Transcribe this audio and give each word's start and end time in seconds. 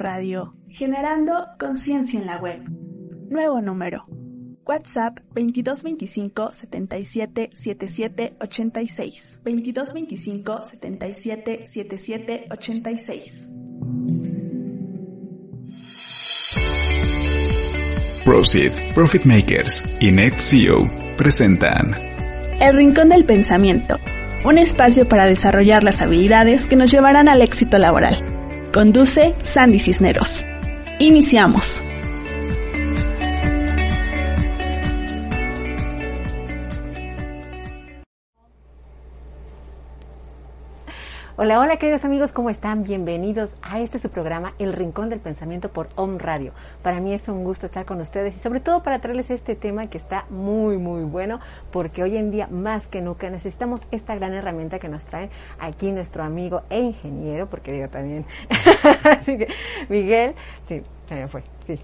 Radio, 0.00 0.54
generando 0.68 1.46
conciencia 1.58 2.18
en 2.18 2.26
la 2.26 2.38
web. 2.38 2.62
Nuevo 3.28 3.60
número. 3.60 4.06
WhatsApp 4.64 5.18
2225 5.34 6.50
77 6.50 7.50
77 7.52 8.36
86. 8.40 9.40
2225 9.44 10.60
77 10.70 11.66
77 11.68 12.46
86. 12.50 13.46
Proceed, 18.24 18.72
Profit 18.94 19.24
Makers 19.24 19.82
y 20.00 20.12
NetCeo 20.12 20.88
presentan 21.18 21.94
El 22.60 22.74
Rincón 22.74 23.10
del 23.10 23.24
Pensamiento, 23.26 23.96
un 24.46 24.56
espacio 24.56 25.06
para 25.06 25.26
desarrollar 25.26 25.84
las 25.84 26.00
habilidades 26.00 26.66
que 26.66 26.76
nos 26.76 26.90
llevarán 26.90 27.28
al 27.28 27.42
éxito 27.42 27.76
laboral. 27.76 28.39
Conduce 28.72 29.34
Sandy 29.42 29.80
Cisneros. 29.80 30.44
Iniciamos. 31.00 31.82
Hola, 41.42 41.58
hola 41.58 41.78
queridos 41.78 42.04
amigos, 42.04 42.32
¿cómo 42.32 42.50
están? 42.50 42.82
Bienvenidos 42.82 43.52
a 43.62 43.80
este 43.80 43.98
su 43.98 44.10
programa, 44.10 44.52
El 44.58 44.74
Rincón 44.74 45.08
del 45.08 45.20
Pensamiento 45.20 45.72
por 45.72 45.88
Om 45.96 46.18
Radio. 46.18 46.52
Para 46.82 47.00
mí 47.00 47.14
es 47.14 47.30
un 47.30 47.44
gusto 47.44 47.64
estar 47.64 47.86
con 47.86 47.98
ustedes 47.98 48.36
y 48.36 48.40
sobre 48.40 48.60
todo 48.60 48.82
para 48.82 49.00
traerles 49.00 49.30
este 49.30 49.56
tema 49.56 49.86
que 49.86 49.96
está 49.96 50.26
muy, 50.28 50.76
muy 50.76 51.02
bueno 51.04 51.40
porque 51.72 52.02
hoy 52.02 52.18
en 52.18 52.30
día 52.30 52.46
más 52.48 52.88
que 52.88 53.00
nunca 53.00 53.30
necesitamos 53.30 53.80
esta 53.90 54.14
gran 54.16 54.34
herramienta 54.34 54.78
que 54.78 54.90
nos 54.90 55.06
trae 55.06 55.30
aquí 55.58 55.90
nuestro 55.92 56.24
amigo 56.24 56.60
e 56.68 56.78
ingeniero, 56.78 57.48
porque 57.48 57.72
digo 57.72 57.88
también, 57.88 58.26
así 59.04 59.38
que 59.38 59.48
Miguel, 59.88 60.34
sí, 60.68 60.82
me 61.08 61.26
fue, 61.26 61.42
sí. 61.76 61.82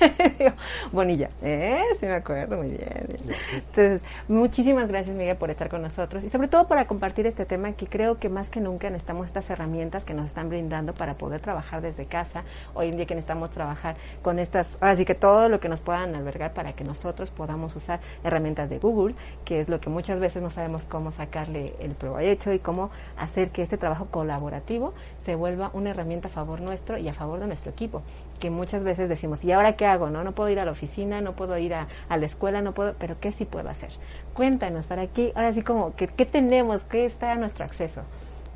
Bonilla, 0.92 1.30
¿eh? 1.42 1.82
Sí 1.98 2.06
me 2.06 2.14
acuerdo, 2.14 2.58
muy 2.58 2.70
bien. 2.70 3.08
Entonces, 3.52 4.02
muchísimas 4.28 4.88
gracias 4.88 5.16
Miguel 5.16 5.36
por 5.36 5.50
estar 5.50 5.68
con 5.68 5.82
nosotros 5.82 6.24
y 6.24 6.28
sobre 6.28 6.48
todo 6.48 6.66
para 6.66 6.86
compartir 6.86 7.26
este 7.26 7.46
tema 7.46 7.72
que 7.72 7.86
creo 7.86 8.18
que 8.18 8.28
más 8.28 8.50
que 8.50 8.60
nunca 8.60 8.88
necesitamos 8.88 9.26
estas 9.26 9.48
herramientas 9.50 10.04
que 10.04 10.14
nos 10.14 10.26
están 10.26 10.48
brindando 10.48 10.94
para 10.94 11.16
poder 11.16 11.40
trabajar 11.40 11.80
desde 11.80 12.06
casa. 12.06 12.44
Hoy 12.74 12.88
en 12.88 12.96
día 12.96 13.06
que 13.06 13.14
necesitamos 13.14 13.50
trabajar 13.50 13.96
con 14.22 14.38
estas, 14.38 14.78
ahora 14.80 14.94
sí 14.96 15.04
que 15.04 15.14
todo 15.14 15.48
lo 15.48 15.60
que 15.60 15.68
nos 15.68 15.80
puedan 15.80 16.14
albergar 16.14 16.52
para 16.52 16.74
que 16.74 16.84
nosotros 16.84 17.30
podamos 17.30 17.74
usar 17.76 18.00
herramientas 18.22 18.68
de 18.68 18.78
Google, 18.78 19.14
que 19.44 19.60
es 19.60 19.68
lo 19.68 19.80
que 19.80 19.90
muchas 19.90 20.20
veces 20.20 20.42
no 20.42 20.50
sabemos 20.50 20.84
cómo 20.84 21.12
sacarle 21.12 21.74
el 21.80 21.92
provecho 21.92 22.52
y 22.52 22.58
cómo 22.58 22.90
hacer 23.16 23.50
que 23.50 23.62
este 23.62 23.78
trabajo 23.78 24.06
colaborativo 24.10 24.92
se 25.20 25.34
vuelva 25.34 25.70
una 25.72 25.90
herramienta 25.90 26.28
a 26.28 26.30
favor 26.30 26.60
nuestro 26.60 26.98
y 26.98 27.08
a 27.08 27.14
favor 27.14 27.40
de 27.40 27.46
nuestro 27.46 27.70
equipo, 27.70 28.02
que 28.38 28.50
muchas 28.50 28.82
veces 28.82 29.08
decimos, 29.16 29.44
¿y 29.44 29.52
ahora 29.52 29.76
qué 29.76 29.86
hago? 29.86 30.10
No, 30.10 30.22
no 30.22 30.32
puedo 30.32 30.48
ir 30.50 30.60
a 30.60 30.64
la 30.64 30.72
oficina, 30.72 31.20
no 31.20 31.34
puedo 31.34 31.58
ir 31.58 31.74
a, 31.74 31.88
la 32.08 32.26
escuela, 32.26 32.60
no 32.62 32.72
puedo, 32.72 32.94
pero 32.98 33.18
¿qué 33.20 33.32
sí 33.32 33.44
puedo 33.44 33.68
hacer? 33.68 33.90
Cuéntanos, 34.34 34.86
para 34.86 35.02
aquí, 35.02 35.32
ahora 35.34 35.52
sí 35.52 35.62
como, 35.62 35.94
¿qué, 35.96 36.08
qué 36.08 36.26
tenemos? 36.26 36.82
¿Qué 36.82 37.04
está 37.04 37.32
a 37.32 37.36
nuestro 37.36 37.64
acceso? 37.64 38.02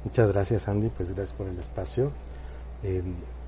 Muchas 0.05 0.33
gracias 0.33 0.69
Andy, 0.69 0.89
pues 0.89 1.09
gracias 1.11 1.33
por 1.33 1.47
el 1.49 1.59
espacio. 1.59 2.13
Eh, 2.83 3.03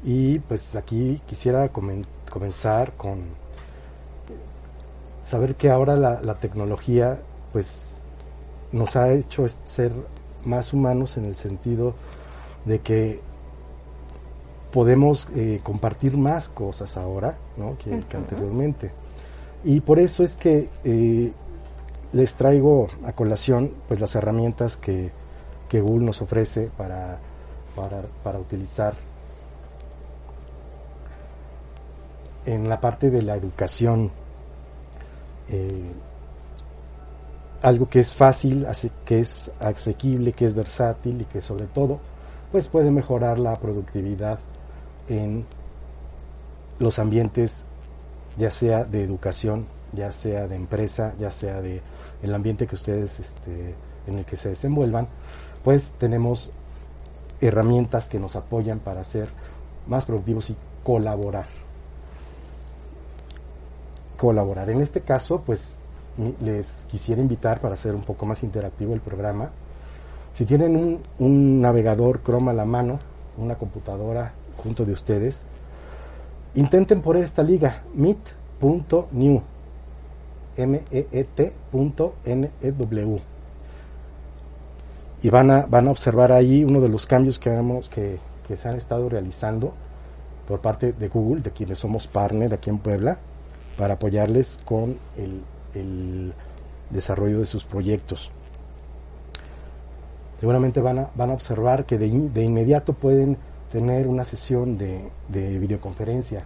y 0.04 0.38
pues 0.40 0.74
aquí 0.76 1.20
quisiera 1.26 1.68
comen 1.68 2.04
comenzar 2.28 2.92
con 2.92 3.20
saber 5.22 5.54
que 5.54 5.70
ahora 5.70 5.96
la, 5.96 6.20
la, 6.22 6.34
tecnología 6.34 7.20
pues 7.52 8.00
nos 8.72 8.96
ha 8.96 9.12
hecho 9.12 9.46
ser 9.64 9.92
más 10.44 10.72
humanos 10.72 11.16
en 11.16 11.24
el 11.24 11.36
sentido 11.36 11.94
de 12.64 12.80
que 12.80 13.20
podemos 14.72 15.28
eh, 15.34 15.60
compartir 15.62 16.16
más 16.16 16.48
cosas 16.48 16.96
ahora 16.96 17.36
¿no? 17.56 17.76
que, 17.78 17.90
uh 17.90 17.94
-huh. 17.94 18.04
que, 18.04 18.16
anteriormente. 18.16 18.90
Y 19.64 19.80
por 19.80 19.98
eso 19.98 20.24
es 20.24 20.34
que 20.34 20.68
eh, 20.82 21.32
les 22.12 22.34
traigo 22.34 22.88
a 23.04 23.12
colación 23.12 23.74
pues 23.86 24.00
las 24.00 24.14
herramientas 24.14 24.76
que, 24.76 25.12
que 25.68 25.80
Google 25.80 26.06
nos 26.06 26.20
ofrece 26.22 26.70
para, 26.76 27.18
para, 27.76 28.02
para, 28.22 28.38
utilizar 28.38 28.94
en 32.44 32.68
la 32.68 32.80
parte 32.80 33.10
de 33.10 33.22
la 33.22 33.36
educación. 33.36 34.10
Eh, 35.48 35.92
algo 37.62 37.88
que 37.88 38.00
es 38.00 38.12
fácil, 38.12 38.66
que 39.04 39.20
es 39.20 39.52
asequible, 39.60 40.32
que 40.32 40.46
es 40.46 40.54
versátil 40.54 41.20
y 41.20 41.24
que 41.26 41.40
sobre 41.40 41.66
todo 41.66 42.00
pues 42.50 42.68
puede 42.68 42.90
mejorar 42.90 43.38
la 43.38 43.54
productividad 43.54 44.38
en 45.12 45.44
los 46.78 46.98
ambientes 46.98 47.64
ya 48.36 48.50
sea 48.50 48.84
de 48.84 49.02
educación, 49.02 49.66
ya 49.92 50.10
sea 50.10 50.48
de 50.48 50.56
empresa, 50.56 51.14
ya 51.18 51.30
sea 51.30 51.60
de 51.60 51.82
el 52.22 52.34
ambiente 52.34 52.66
que 52.66 52.74
ustedes 52.74 53.20
este, 53.20 53.74
en 54.06 54.18
el 54.18 54.24
que 54.24 54.36
se 54.36 54.48
desenvuelvan, 54.48 55.08
pues 55.62 55.92
tenemos 55.98 56.50
herramientas 57.40 58.08
que 58.08 58.18
nos 58.18 58.36
apoyan 58.36 58.78
para 58.78 59.04
ser 59.04 59.28
más 59.86 60.04
productivos 60.04 60.50
y 60.50 60.56
colaborar. 60.82 61.46
Colaborar. 64.16 64.70
En 64.70 64.80
este 64.80 65.00
caso, 65.00 65.42
pues 65.44 65.78
les 66.40 66.84
quisiera 66.86 67.20
invitar 67.20 67.60
para 67.60 67.74
hacer 67.74 67.94
un 67.94 68.02
poco 68.02 68.24
más 68.24 68.42
interactivo 68.42 68.94
el 68.94 69.00
programa. 69.00 69.50
Si 70.32 70.44
tienen 70.44 70.76
un, 70.76 71.00
un 71.18 71.60
navegador 71.60 72.22
Chrome 72.22 72.50
a 72.50 72.54
la 72.54 72.64
mano, 72.64 72.98
una 73.36 73.56
computadora 73.56 74.32
junto 74.62 74.84
de 74.84 74.92
ustedes, 74.92 75.44
intenten 76.54 77.02
poner 77.02 77.24
esta 77.24 77.42
liga, 77.42 77.82
meet.new, 77.94 79.42
m-e-e-t.n-e-w. 80.56 81.62
Y 85.22 85.30
van 85.30 85.50
a, 85.50 85.66
van 85.66 85.88
a 85.88 85.90
observar 85.90 86.32
ahí 86.32 86.64
uno 86.64 86.80
de 86.80 86.88
los 86.88 87.06
cambios 87.06 87.38
que, 87.38 87.50
que, 87.90 88.18
que 88.46 88.56
se 88.56 88.68
han 88.68 88.76
estado 88.76 89.08
realizando 89.08 89.72
por 90.46 90.60
parte 90.60 90.92
de 90.92 91.08
Google, 91.08 91.42
de 91.42 91.50
quienes 91.52 91.78
somos 91.78 92.06
partner 92.06 92.52
aquí 92.54 92.70
en 92.70 92.78
Puebla, 92.78 93.18
para 93.76 93.94
apoyarles 93.94 94.58
con 94.64 94.98
el, 95.16 95.42
el 95.74 96.32
desarrollo 96.90 97.38
de 97.38 97.46
sus 97.46 97.64
proyectos. 97.64 98.30
Seguramente 100.40 100.80
van 100.80 100.98
a, 100.98 101.10
van 101.14 101.30
a 101.30 101.34
observar 101.34 101.86
que 101.86 101.98
de, 101.98 102.08
de 102.10 102.42
inmediato 102.42 102.92
pueden 102.94 103.38
tener 103.72 104.06
una 104.06 104.26
sesión 104.26 104.76
de, 104.76 105.10
de, 105.28 105.58
videoconferencia 105.58 106.40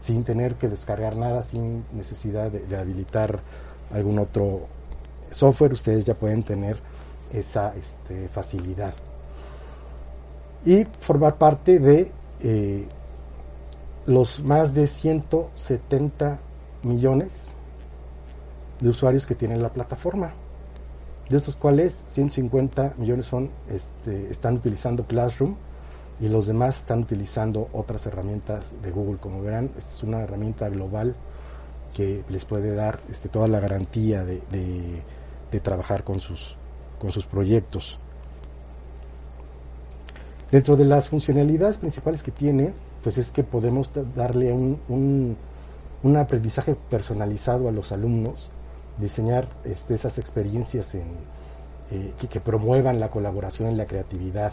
sin 0.00 0.24
tener 0.24 0.54
que 0.54 0.68
descargar 0.68 1.14
nada, 1.14 1.42
sin 1.42 1.84
necesidad 1.92 2.50
de, 2.50 2.76
habilitar 2.76 3.40
algún 3.92 4.18
otro 4.18 4.62
software, 5.30 5.74
ustedes 5.74 6.06
ya 6.06 6.14
pueden 6.14 6.42
tener 6.42 6.78
esa 7.34 7.74
este, 7.76 8.28
facilidad. 8.28 8.94
Y 10.64 10.86
formar 11.00 11.36
parte 11.36 11.78
de 11.78 12.10
eh, 12.40 12.86
los 14.06 14.40
más 14.42 14.72
de 14.72 14.86
170 14.86 16.38
millones 16.84 17.54
de 18.80 18.88
usuarios 18.88 19.26
que 19.26 19.34
tienen 19.34 19.62
la 19.62 19.68
plataforma. 19.68 20.32
De 21.28 21.36
estos 21.36 21.56
cuales 21.56 21.92
150 22.06 22.94
millones 22.96 23.26
son, 23.26 23.50
este, 23.68 24.30
están 24.30 24.54
utilizando 24.54 25.04
Classroom 25.04 25.56
y 26.20 26.28
los 26.28 26.46
demás 26.46 26.78
están 26.78 27.00
utilizando 27.00 27.68
otras 27.72 28.06
herramientas 28.06 28.72
de 28.82 28.90
Google. 28.90 29.18
Como 29.18 29.42
verán, 29.42 29.70
esta 29.76 29.90
es 29.90 30.02
una 30.02 30.20
herramienta 30.20 30.68
global 30.68 31.14
que 31.94 32.24
les 32.28 32.44
puede 32.44 32.74
dar 32.74 33.00
este, 33.10 33.28
toda 33.28 33.48
la 33.48 33.60
garantía 33.60 34.24
de, 34.24 35.02
trabajar 35.62 36.04
con 36.04 36.20
sus, 36.20 36.56
con 37.00 37.10
sus 37.10 37.26
proyectos. 37.26 37.98
Dentro 40.50 40.76
de 40.76 40.84
las 40.84 41.08
funcionalidades 41.08 41.78
principales 41.78 42.22
que 42.22 42.30
tiene, 42.30 42.72
pues 43.02 43.18
es 43.18 43.30
que 43.30 43.44
podemos 43.44 43.90
darle 44.14 44.52
un, 44.52 45.36
un, 46.02 46.16
aprendizaje 46.16 46.74
personalizado 46.88 47.68
a 47.68 47.72
los 47.72 47.92
alumnos, 47.92 48.50
diseñar 48.98 49.48
este, 49.64 49.94
esas 49.94 50.18
experiencias 50.18 50.94
en, 50.94 51.06
eh, 51.90 52.12
que, 52.30 52.40
promuevan 52.40 53.00
la 53.00 53.08
colaboración 53.10 53.72
y 53.72 53.74
la 53.74 53.86
creatividad. 53.86 54.52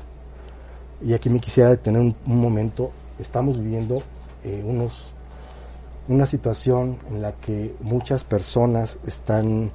Y 1.02 1.14
aquí 1.14 1.30
me 1.30 1.40
quisiera 1.40 1.70
detener 1.70 2.02
un, 2.02 2.16
momento. 2.26 2.92
Estamos 3.20 3.60
viviendo 3.60 4.02
eh, 4.44 4.64
unos, 4.66 5.12
una 6.08 6.26
situación 6.26 6.98
en 7.10 7.22
la 7.22 7.34
que 7.34 7.76
muchas 7.82 8.24
personas 8.24 9.00
están 9.06 9.72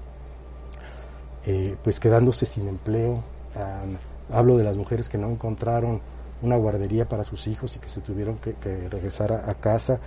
eh, 1.46 1.76
pues 1.82 2.00
quedándose 2.00 2.46
sin 2.46 2.68
empleo. 2.68 3.22
Hablo 4.30 4.56
de 4.56 4.64
las 4.64 4.76
mujeres 4.76 5.08
que 5.08 5.18
no 5.18 5.28
encontraron 5.28 6.00
una 6.42 6.56
guardería 6.56 7.08
para 7.08 7.24
sus 7.24 7.46
hijos 7.46 7.76
y 7.76 7.78
que 7.78 7.88
se 7.88 8.00
tuvieron 8.00 8.38
que, 8.38 8.54
regresar 8.88 9.32
a, 9.32 9.54
casa. 9.54 9.98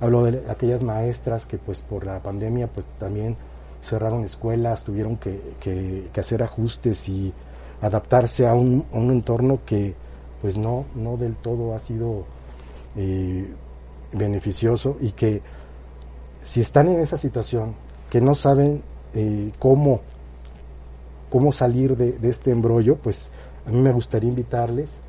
Hablo 0.00 0.24
de 0.24 0.50
aquellas 0.50 0.82
maestras 0.82 1.46
que 1.46 1.58
pues 1.58 1.80
por 1.82 2.04
la 2.04 2.22
pandemia 2.22 2.66
pues 2.68 2.86
también 2.98 3.36
cerraron 3.80 4.24
escuelas, 4.24 4.84
tuvieron 4.84 5.16
que, 5.16 6.10
hacer 6.18 6.42
ajustes 6.42 7.08
y 7.08 7.32
adaptarse 7.80 8.46
a 8.46 8.54
un, 8.54 8.84
entorno 8.92 9.60
que 9.64 9.94
pues 10.44 10.58
no, 10.58 10.84
no 10.94 11.16
del 11.16 11.38
todo 11.38 11.74
ha 11.74 11.78
sido 11.78 12.26
eh, 12.96 13.48
beneficioso 14.12 14.98
y 15.00 15.12
que 15.12 15.40
si 16.42 16.60
están 16.60 16.88
en 16.88 17.00
esa 17.00 17.16
situación, 17.16 17.74
que 18.10 18.20
no 18.20 18.34
saben 18.34 18.82
eh, 19.14 19.50
cómo 19.58 20.02
cómo 21.30 21.50
salir 21.50 21.96
de, 21.96 22.28
este 22.28 22.50
embrollo, 22.50 22.96
pues 22.96 23.30
a 23.66 23.70
mí 23.70 23.80
me 23.80 23.90
gustaría 23.90 24.28
invitarles 24.28 25.00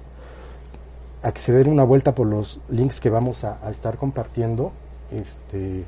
a 1.21 1.33
que 1.33 1.41
se 1.41 1.51
den 1.51 1.69
una 1.69 1.83
vuelta 1.83 2.15
por 2.15 2.27
los 2.27 2.61
links 2.69 3.01
que 3.01 3.09
vamos 3.09 3.43
a, 3.43 3.59
estar 3.69 3.97
compartiendo. 3.97 4.71
Este, 5.11 5.83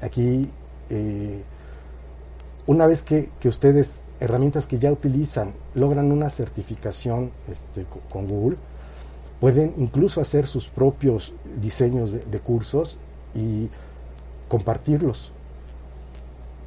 aquí, 0.00 0.48
eh, 0.88 1.42
una 2.64 2.86
vez 2.86 3.02
que, 3.02 3.28
ustedes, 3.44 4.00
herramientas 4.20 4.66
que 4.66 4.78
ya 4.78 4.90
utilizan, 4.92 5.52
logran 5.74 6.12
una 6.12 6.30
certificación 6.30 7.30
este, 7.48 7.86
con 8.10 8.26
Google, 8.28 8.56
pueden 9.40 9.74
incluso 9.78 10.20
hacer 10.20 10.46
sus 10.46 10.68
propios 10.68 11.32
diseños 11.60 12.12
de 12.12 12.40
cursos 12.40 12.98
y 13.34 13.68
compartirlos. 14.48 15.32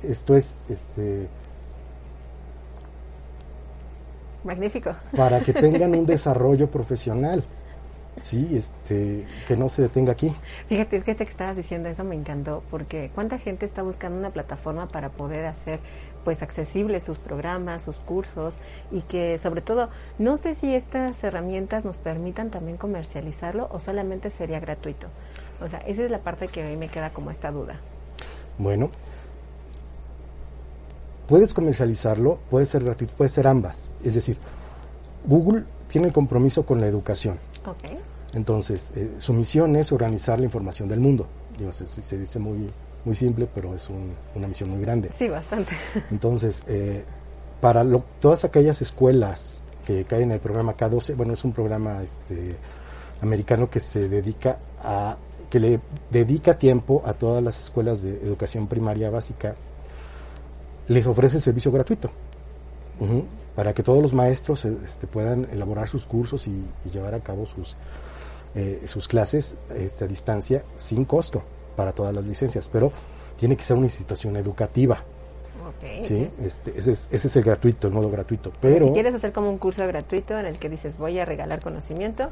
Esto 0.04 0.36
es 0.36 0.60
este, 0.70 1.28
Magnífico. 4.44 4.96
Para 5.16 5.42
que 5.42 5.54
tengan 5.54 5.94
un 5.94 6.06
desarrollo 6.06 6.72
profesional. 6.72 7.44
Sí, 8.22 8.50
este, 8.56 9.26
que 9.48 9.56
no 9.56 9.70
se 9.70 9.84
detenga 9.84 10.12
aquí. 10.12 10.36
Fíjate, 10.68 10.98
es 10.98 11.04
que 11.04 11.16
te 11.16 11.24
estabas 11.24 11.58
diciendo 11.58 11.90
eso 11.90 12.04
me 12.04 12.16
encantó, 12.16 12.64
porque 12.70 13.12
cuánta 13.14 13.38
gente 13.38 13.66
está 13.66 13.84
buscando 13.84 14.18
una 14.18 14.32
plataforma 14.32 14.88
para 14.88 15.10
poder 15.10 15.46
hacer 15.46 15.80
pues 16.24 16.42
accesibles 16.44 17.04
sus 17.04 17.20
programas, 17.20 17.84
sus 17.84 17.98
cursos 17.98 18.56
y 18.92 19.02
que 19.02 19.38
sobre 19.38 19.62
todo 19.62 19.90
no 20.20 20.36
sé 20.38 20.56
si 20.56 20.76
estas 20.76 21.24
herramientas 21.24 21.86
nos 21.86 21.98
permitan 21.98 22.50
también 22.50 22.78
comercializarlo 22.78 23.70
o 23.72 23.80
solamente 23.80 24.30
sería 24.30 24.60
gratuito. 24.60 25.08
O 25.62 25.70
sea, 25.70 25.80
esa 25.80 26.04
es 26.04 26.12
la 26.12 26.20
parte 26.20 26.48
que 26.48 26.64
a 26.64 26.66
mí 26.68 26.76
me 26.76 26.90
queda 26.90 27.12
como 27.12 27.32
esta 27.32 27.52
duda. 27.52 27.80
Bueno, 28.58 28.90
Puedes 31.28 31.54
comercializarlo, 31.54 32.40
puede 32.50 32.66
ser 32.66 32.86
gratuito, 32.86 33.14
puede 33.14 33.30
ser 33.30 33.48
ambas. 33.48 33.90
Es 34.02 34.14
decir, 34.14 34.38
Google 35.26 35.66
tiene 35.90 36.08
el 36.08 36.14
compromiso 36.14 36.66
con 36.66 36.80
la 36.80 36.88
educación. 36.88 37.38
Entonces, 38.34 38.92
eh, 38.96 39.16
su 39.18 39.34
misión 39.34 39.76
es 39.76 39.92
organizar 39.92 40.40
la 40.40 40.46
información 40.46 40.88
del 40.88 41.00
mundo. 41.00 41.28
Digo, 41.58 41.72
se, 41.74 42.18
dice 42.18 42.40
muy, 42.40 42.68
muy 43.06 43.16
simple, 43.16 43.48
pero 43.54 43.74
es 43.74 43.90
una 44.36 44.48
misión 44.48 44.70
muy 44.70 44.82
grande. 44.82 45.10
Sí, 45.12 45.28
bastante. 45.28 45.74
Entonces, 46.12 46.64
eh, 46.68 47.04
para 47.62 47.84
todas 48.20 48.46
aquellas 48.46 48.82
escuelas 48.82 49.62
que 49.86 50.06
caen 50.06 50.24
en 50.24 50.32
el 50.34 50.40
programa 50.40 50.76
K12, 50.76 51.16
bueno, 51.16 51.34
es 51.34 51.44
un 51.44 51.54
programa 51.54 52.04
este, 52.04 52.50
americano 53.22 53.70
que 53.70 53.80
se 53.80 54.10
dedica 54.10 54.60
a 54.84 55.18
que 55.50 55.60
le 55.62 55.80
dedica 56.12 56.60
tiempo 56.60 57.02
a 57.06 57.14
todas 57.14 57.42
las 57.42 57.58
escuelas 57.58 58.04
de 58.04 58.12
educación 58.22 58.68
primaria 58.68 59.10
básica 59.10 59.56
les 60.88 61.08
ofrece 61.08 61.38
el 61.38 61.44
servicio 61.44 61.72
gratuito 61.72 62.12
para 63.58 63.74
que 63.74 63.82
todos 63.82 64.04
los 64.04 64.14
maestros 64.14 64.66
este, 64.66 65.08
puedan 65.08 65.48
elaborar 65.52 65.88
sus 65.88 66.06
cursos 66.06 66.48
y, 66.48 66.64
llevar 66.94 67.16
a 67.16 67.22
cabo 67.22 67.48
sus, 67.48 67.76
eh, 68.54 68.84
sus 68.86 69.08
clases 69.08 69.58
este, 69.76 70.06
a 70.06 70.08
distancia 70.08 70.64
sin 70.76 71.06
costo 71.06 71.42
para 71.76 71.92
todas 71.92 72.16
las 72.16 72.24
licencias, 72.24 72.68
pero 72.68 72.92
tiene 73.40 73.58
que 73.58 73.64
ser 73.64 73.76
una 73.76 73.88
institución 73.88 74.38
educativa. 74.38 75.04
sí, 76.02 76.30
este, 76.40 76.78
ese, 76.78 76.92
es, 76.92 77.10
ese 77.12 77.28
es 77.28 77.36
el 77.36 77.44
gratuito, 77.44 77.88
el 77.88 77.96
modo 77.96 78.12
gratuito. 78.12 78.54
Pero 78.62 78.86
si 78.86 78.94
quieres 78.94 79.16
hacer 79.16 79.32
como 79.32 79.50
un 79.50 79.58
curso 79.58 79.88
gratuito 79.88 80.38
en 80.38 80.46
el 80.46 80.60
que 80.60 80.70
dices 80.70 80.96
voy 80.96 81.18
a 81.18 81.26
regalar 81.26 81.60
conocimiento, 81.60 82.30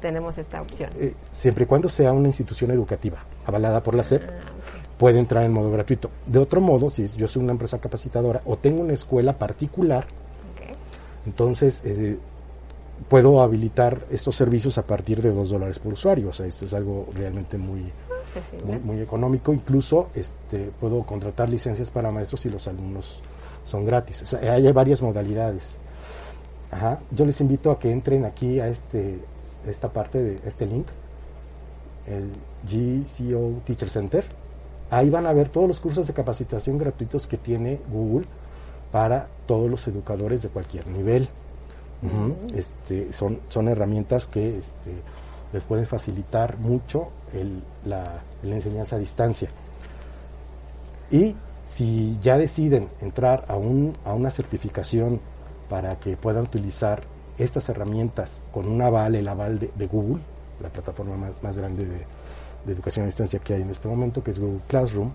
tenemos 0.00 0.38
esta 0.38 0.62
opción. 0.62 0.88
Eh, 0.98 1.12
siempre 1.32 1.64
y 1.64 1.66
cuando 1.66 1.90
sea 1.90 2.14
una 2.14 2.28
institución 2.28 2.70
educativa 2.70 3.18
avalada 3.44 3.82
por 3.82 3.94
la 3.94 4.02
SEP, 4.02 4.22
ah, 4.26 4.32
puede 4.96 5.18
entrar 5.18 5.44
en 5.44 5.52
modo 5.52 5.70
gratuito. 5.70 6.10
De 6.24 6.38
otro 6.38 6.62
modo, 6.62 6.88
si 6.88 7.06
yo 7.08 7.28
soy 7.28 7.42
una 7.42 7.52
empresa 7.52 7.78
capacitadora 7.78 8.40
o 8.46 8.56
tengo 8.56 8.80
una 8.80 8.94
escuela 8.94 9.34
particular, 9.34 10.06
entonces 11.26 11.82
eh, 11.84 12.18
puedo 13.08 13.42
habilitar 13.42 14.06
estos 14.10 14.36
servicios 14.36 14.78
a 14.78 14.86
partir 14.86 15.20
de 15.20 15.32
dos 15.32 15.50
dólares 15.50 15.78
por 15.78 15.92
usuario. 15.92 16.30
O 16.30 16.32
sea, 16.32 16.46
esto 16.46 16.64
es 16.64 16.74
algo 16.74 17.08
realmente 17.14 17.58
muy, 17.58 17.92
muy, 18.84 19.00
económico. 19.00 19.52
Incluso 19.52 20.10
este, 20.14 20.70
puedo 20.80 21.02
contratar 21.02 21.48
licencias 21.48 21.90
para 21.90 22.10
maestros 22.10 22.40
si 22.40 22.50
los 22.50 22.66
alumnos 22.68 23.22
son 23.64 23.84
gratis. 23.84 24.22
O 24.22 24.26
sea, 24.26 24.52
hay 24.52 24.70
varias 24.72 25.02
modalidades. 25.02 25.78
Ajá. 26.70 27.00
Yo 27.10 27.26
les 27.26 27.40
invito 27.40 27.70
a 27.70 27.78
que 27.78 27.90
entren 27.90 28.24
aquí 28.24 28.60
a 28.60 28.68
este 28.68 29.18
esta 29.66 29.92
parte 29.92 30.22
de 30.22 30.36
este 30.46 30.66
link, 30.66 30.86
el 32.06 32.30
GCO 32.64 33.62
Teacher 33.64 33.90
Center 33.90 34.24
Ahí 34.90 35.10
van 35.10 35.26
a 35.26 35.32
ver 35.32 35.48
todos 35.48 35.66
los 35.66 35.80
cursos 35.80 36.06
de 36.06 36.12
capacitación 36.12 36.78
gratuitos 36.78 37.26
que 37.26 37.36
tiene 37.36 37.80
Google 37.90 38.24
para 38.90 39.28
todos 39.46 39.70
los 39.70 39.86
educadores 39.88 40.42
de 40.42 40.48
cualquier 40.48 40.86
nivel. 40.86 41.28
este, 42.54 43.12
son, 43.12 43.40
son 43.48 43.68
herramientas 43.68 44.28
que 44.28 44.58
este, 44.58 44.92
les 45.52 45.62
pueden 45.62 45.86
facilitar 45.86 46.58
mucho 46.58 47.08
la, 47.84 48.22
enseñanza 48.42 48.96
a 48.96 48.98
distancia. 48.98 49.48
Y 51.10 51.34
si 51.66 52.18
ya 52.20 52.38
deciden 52.38 52.88
entrar 53.00 53.44
a, 53.48 53.56
un, 53.56 53.92
a 54.04 54.14
una 54.14 54.30
certificación 54.30 55.20
para 55.68 55.98
que 55.98 56.16
puedan 56.16 56.44
utilizar 56.44 57.02
estas 57.38 57.68
herramientas 57.68 58.42
con 58.52 58.68
un 58.68 58.80
aval, 58.82 59.14
el 59.14 59.28
aval 59.28 59.58
de, 59.58 59.70
de 59.74 59.86
Google, 59.86 60.22
la 60.60 60.68
plataforma 60.68 61.16
más, 61.16 61.42
más 61.42 61.58
grande 61.58 61.84
de, 61.84 62.06
de 62.66 62.72
educación 62.72 63.04
a 63.04 63.06
distancia 63.06 63.38
que 63.38 63.54
hay 63.54 63.62
en 63.62 63.70
este 63.70 63.88
momento, 63.88 64.22
que 64.22 64.32
es 64.32 64.38
Google 64.38 64.60
Classroom, 64.66 65.12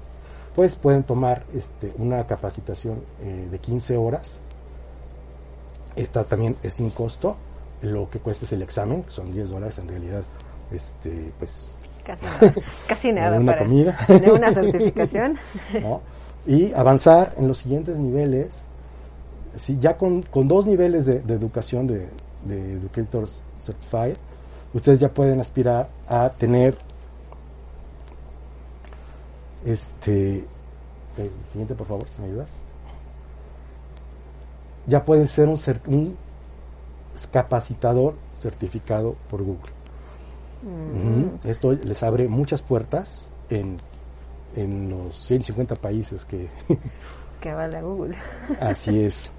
pues 0.55 0.75
pueden 0.75 1.03
tomar 1.03 1.43
este, 1.53 1.93
una 1.97 2.25
capacitación 2.27 3.03
eh, 3.21 3.47
de 3.49 3.59
15 3.59 3.97
horas. 3.97 4.41
Esta 5.95 6.23
también 6.23 6.55
es 6.63 6.75
sin 6.75 6.89
costo. 6.89 7.37
Lo 7.81 8.09
que 8.09 8.19
cuesta 8.19 8.45
es 8.45 8.53
el 8.53 8.61
examen, 8.61 9.05
son 9.07 9.31
10 9.31 9.49
dólares 9.49 9.79
en 9.79 9.87
realidad. 9.87 10.23
Este, 10.71 11.31
pues 11.37 11.69
casi 12.05 12.25
nada, 12.25 12.53
casi 12.87 13.11
nada 13.11 13.37
una 13.39 13.53
para 13.53 13.63
comida. 13.63 13.97
tener 14.07 14.31
una 14.31 14.53
certificación. 14.53 15.37
Y 16.47 16.73
avanzar 16.73 17.35
en 17.37 17.47
los 17.47 17.59
siguientes 17.59 17.99
niveles. 17.99 18.47
si 19.57 19.77
ya 19.77 19.95
con, 19.95 20.23
con 20.23 20.47
dos 20.47 20.65
niveles 20.65 21.05
de, 21.05 21.17
educación 21.17 21.85
de, 21.85 22.07
de 22.45 22.73
Educators 22.73 23.43
Certified, 23.59 24.15
ustedes 24.73 24.99
ya 24.99 25.09
pueden 25.09 25.39
aspirar 25.39 25.89
a 26.07 26.29
tener 26.29 26.75
este, 29.65 30.45
el 31.17 31.31
siguiente, 31.47 31.75
por 31.75 31.87
favor, 31.87 32.07
si 32.09 32.21
me 32.21 32.27
ayudas. 32.27 32.61
Ya 34.87 35.05
pueden 35.05 35.27
ser 35.27 35.47
un, 35.47 35.59
un 35.87 36.17
capacitador 37.31 38.15
certificado 38.33 39.15
por 39.29 39.43
Google. 39.43 39.71
Mm. 40.63 41.47
Esto 41.47 41.73
les 41.73 42.03
abre 42.03 42.27
muchas 42.27 42.61
puertas 42.61 43.31
en 43.49 43.77
en 44.55 44.89
los 44.89 45.17
150 45.17 45.75
países 45.75 46.25
que... 46.25 46.47
que 47.39 47.49
avala 47.49 47.81
Google. 47.81 48.15
Así 48.59 49.03
es. 49.03 49.31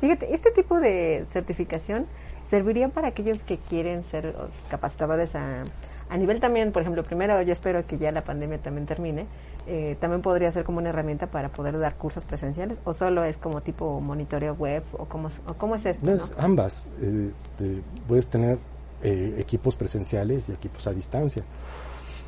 Fíjate, 0.00 0.34
este 0.34 0.50
tipo 0.50 0.80
de 0.80 1.26
certificación 1.28 2.06
serviría 2.44 2.88
para 2.88 3.08
aquellos 3.08 3.42
que 3.42 3.58
quieren 3.58 4.02
ser 4.02 4.34
capacitadores 4.68 5.34
a, 5.34 5.64
a 6.08 6.16
nivel 6.16 6.40
también, 6.40 6.72
por 6.72 6.82
ejemplo, 6.82 7.04
primero 7.04 7.40
yo 7.42 7.52
espero 7.52 7.86
que 7.86 7.98
ya 7.98 8.10
la 8.10 8.24
pandemia 8.24 8.58
también 8.58 8.86
termine, 8.86 9.26
eh, 9.66 9.96
también 10.00 10.22
podría 10.22 10.50
ser 10.50 10.64
como 10.64 10.78
una 10.78 10.88
herramienta 10.88 11.30
para 11.30 11.50
poder 11.50 11.78
dar 11.78 11.94
cursos 11.96 12.24
presenciales 12.24 12.80
o 12.84 12.94
solo 12.94 13.22
es 13.22 13.36
como 13.36 13.60
tipo 13.60 14.00
monitoreo 14.00 14.54
web 14.54 14.82
o 14.92 15.04
cómo, 15.04 15.28
o 15.46 15.54
cómo 15.54 15.76
es 15.76 15.86
esto. 15.86 16.06
No, 16.06 16.16
es 16.16 16.32
ambas. 16.36 16.88
Este, 17.00 17.82
puedes 18.08 18.26
tener 18.26 18.58
eh, 19.02 19.36
equipos 19.38 19.76
presenciales 19.76 20.48
y 20.48 20.52
equipos 20.52 20.86
a 20.86 20.92
distancia. 20.92 21.44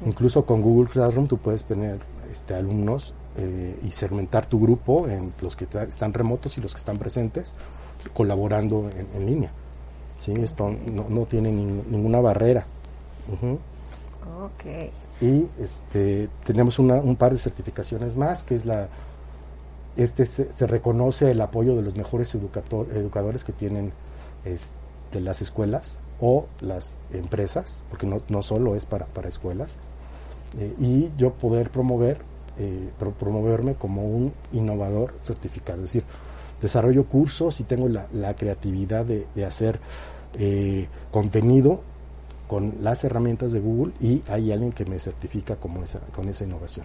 Incluso 0.07 0.47
con 0.47 0.63
Google 0.63 0.89
Classroom 0.89 1.27
tú 1.27 1.39
puedes 1.39 1.65
tener 1.65 1.99
este, 2.31 2.55
alumnos 2.55 3.15
eh, 3.37 3.79
y 3.83 3.91
segmentar 3.91 4.47
tu 4.47 4.61
grupo 4.61 5.09
en 5.09 5.33
los 5.41 5.57
que 5.57 5.67
están 5.89 6.13
remotos 6.13 6.57
y 6.59 6.61
los 6.61 6.73
que 6.73 6.79
están 6.79 6.97
presentes 6.97 7.55
colaborando 8.15 8.91
en, 9.15 9.27
línea. 9.27 9.53
¿Sí? 10.23 10.33
Esto 10.39 10.71
no, 10.93 11.07
no 11.09 11.27
tiene 11.27 11.51
ninguna 11.51 12.21
barrera. 12.21 12.65
Y 15.21 15.47
este, 15.61 16.29
tenemos 16.45 16.79
un 16.79 17.17
par 17.17 17.33
de 17.33 17.39
certificaciones 17.39 18.17
más, 18.17 18.45
que 18.45 18.55
es 18.55 18.67
la, 18.67 18.89
este 19.97 20.27
se, 20.27 20.67
reconoce 20.67 21.31
el 21.31 21.41
apoyo 21.41 21.77
de 21.77 21.83
los 21.83 21.97
mejores 21.97 22.35
educadores 22.35 23.45
que 23.45 23.53
tienen 23.53 23.93
este, 24.45 25.21
las 25.21 25.43
escuelas 25.43 25.99
o 26.21 26.47
las 26.61 26.99
empresas, 27.13 27.85
porque 27.91 28.07
no, 28.07 28.23
no 28.29 28.43
solo 28.43 28.77
es 28.77 28.87
para, 28.87 29.07
para 29.07 29.29
escuelas, 29.29 29.79
eh, 30.59 30.75
y 30.79 31.11
yo 31.17 31.33
poder 31.35 31.71
promover, 31.71 32.19
eh, 32.59 32.91
promoverme 33.19 33.75
como 33.75 34.03
un 34.05 34.33
innovador 34.53 35.15
certificado, 35.23 35.79
es 35.79 35.93
decir, 35.93 36.05
desarrollo 36.61 37.05
cursos 37.05 37.59
y 37.61 37.65
tengo 37.65 37.89
la, 37.89 38.07
la 38.13 38.35
creatividad 38.35 39.05
de, 39.05 39.27
de 39.35 39.45
hacer 39.45 39.81
eh, 40.39 40.89
contenido 41.11 41.81
con 42.49 42.75
las 42.81 43.03
herramientas 43.05 43.53
de 43.53 43.61
Google 43.61 43.93
y 44.01 44.23
hay 44.29 44.53
alguien 44.53 44.73
que 44.73 44.85
me 44.85 44.99
certifica 44.99 45.57
como 45.57 45.83
esa, 45.83 46.01
con 46.15 46.29
esa 46.29 46.45
innovación. 46.45 46.85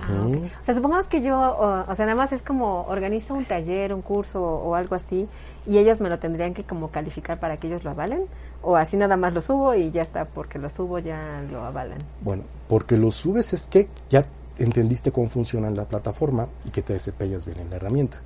Ah, 0.00 0.26
o 0.26 0.64
sea, 0.64 0.74
supongamos 0.74 1.08
que 1.08 1.22
yo, 1.22 1.38
o, 1.38 1.94
sea, 1.94 2.06
nada 2.06 2.16
más 2.16 2.32
es 2.32 2.42
como 2.42 2.82
organizo 2.86 3.34
un 3.34 3.44
taller, 3.44 3.92
un 3.92 4.02
curso 4.02 4.42
o, 4.42 4.74
algo 4.74 4.94
así, 4.94 5.28
y 5.66 5.78
ellos 5.78 6.00
me 6.00 6.08
lo 6.08 6.18
tendrían 6.18 6.54
que 6.54 6.64
como 6.64 6.88
calificar 6.88 7.38
para 7.38 7.58
que 7.58 7.68
ellos 7.68 7.84
lo 7.84 7.90
avalen, 7.90 8.24
o 8.62 8.76
así 8.76 8.96
nada 8.96 9.16
más 9.16 9.34
lo 9.34 9.40
subo 9.40 9.74
y 9.74 9.90
ya 9.90 10.02
está, 10.02 10.24
porque 10.24 10.58
lo 10.58 10.68
subo 10.68 10.98
ya 10.98 11.44
lo 11.50 11.64
avalan. 11.64 11.98
Bueno, 12.22 12.44
porque 12.68 12.96
lo 12.96 13.10
subes 13.10 13.52
es 13.52 13.66
que 13.66 13.88
ya 14.08 14.24
entendiste 14.58 15.12
cómo 15.12 15.28
funciona 15.28 15.70
la 15.70 15.84
plataforma 15.84 16.48
y 16.64 16.70
que 16.70 16.82
te 16.82 16.94
desempeñas 16.94 17.44
bien 17.44 17.60
en 17.60 17.70
la 17.70 17.76
herramienta. 17.76 18.20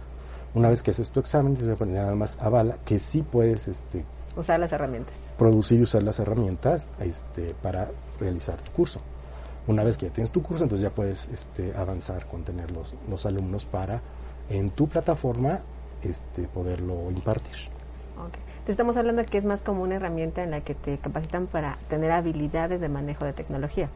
Una 0.55 0.69
vez 0.69 0.83
que 0.83 0.91
haces 0.91 1.11
tu 1.11 1.21
examen, 1.21 1.57
nada 1.87 2.15
más 2.15 2.39
avala 2.41 2.79
que 2.85 2.99
sí 2.99 3.23
puedes 3.23 3.69
este, 3.69 4.05
usar 4.37 4.59
las 4.59 4.73
herramientas. 4.73 5.15
Producir 5.37 5.81
y 5.81 5.83
usar 5.83 6.03
las 6.03 6.19
herramientas 6.19 6.89
este, 7.01 7.55
para 7.63 7.91
realizar 8.19 8.61
tu 8.61 8.73
curso. 8.73 9.01
Una 9.67 9.85
vez 9.85 9.99
que 9.99 10.07
ya 10.07 10.13
tienes 10.13 10.33
tu 10.33 10.43
curso, 10.43 10.65
entonces 10.65 10.83
ya 10.83 10.95
puedes 10.95 11.29
este, 11.29 11.77
avanzar 11.77 12.27
con 12.27 12.45
tener 12.45 12.71
los, 12.71 12.95
los 13.09 13.27
alumnos 13.27 13.67
para 13.67 14.01
en 14.49 14.71
tu 14.71 14.89
plataforma 14.89 15.61
este, 16.03 16.45
poderlo 16.45 17.11
impartir. 17.11 17.57
Okay. 18.17 18.43
Te 18.65 18.73
estamos 18.73 18.97
hablando 18.97 19.23
de 19.23 19.29
que 19.29 19.39
es 19.39 19.45
más 19.45 19.63
como 19.63 19.83
una 19.83 19.97
herramienta 19.97 20.43
en 20.43 20.51
la 20.51 20.63
que 20.63 20.75
te 20.75 20.99
capacitan 20.99 21.47
para 21.47 21.79
tener 21.89 22.11
habilidades 22.11 22.81
de 22.81 22.89
manejo 22.89 23.25
de 23.25 23.33
tecnología. 23.33 23.91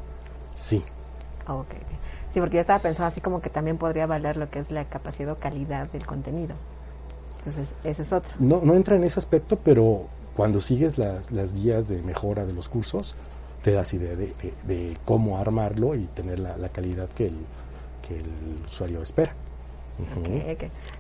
Sí. 0.55 0.85
Okay. 1.47 1.81
Sí, 2.31 2.41
porque 2.41 2.57
yo 2.57 2.61
estaba 2.61 2.79
pensando 2.81 3.09
así 3.09 3.21
como 3.21 3.41
que 3.41 3.51
también 3.51 3.79
podría 3.79 4.07
valer 4.07 4.37
lo 4.37 4.49
que 4.51 4.59
es 4.59 4.71
la 4.71 4.85
capacidad 4.85 5.33
o 5.33 5.39
calidad 5.39 5.91
del 5.91 6.07
contenido. 6.07 6.55
Entonces, 7.39 7.75
ese 7.85 8.03
es 8.03 8.13
otro. 8.13 8.33
No, 8.39 8.61
no 8.63 8.75
entra 8.75 8.97
en 8.97 9.05
ese 9.05 9.19
aspecto, 9.19 9.59
pero 9.59 10.07
cuando 10.37 10.61
sigues 10.61 10.99
las, 10.99 11.33
las 11.33 11.53
guías 11.53 11.89
de 11.89 12.01
mejora 12.03 12.47
de 12.47 12.53
los 12.53 12.69
cursos, 12.69 13.17
te 13.63 13.73
das 13.73 13.93
idea 13.95 14.17
de, 14.17 14.97
cómo 15.05 15.39
armarlo 15.39 15.95
y 15.95 16.07
tener 16.07 16.39
la, 16.39 16.57
la 16.57 16.69
calidad 16.69 17.09
que 17.11 17.27
el, 17.27 17.39
que 18.07 18.19
el 18.19 18.65
usuario 18.67 19.03
espera. 19.03 19.35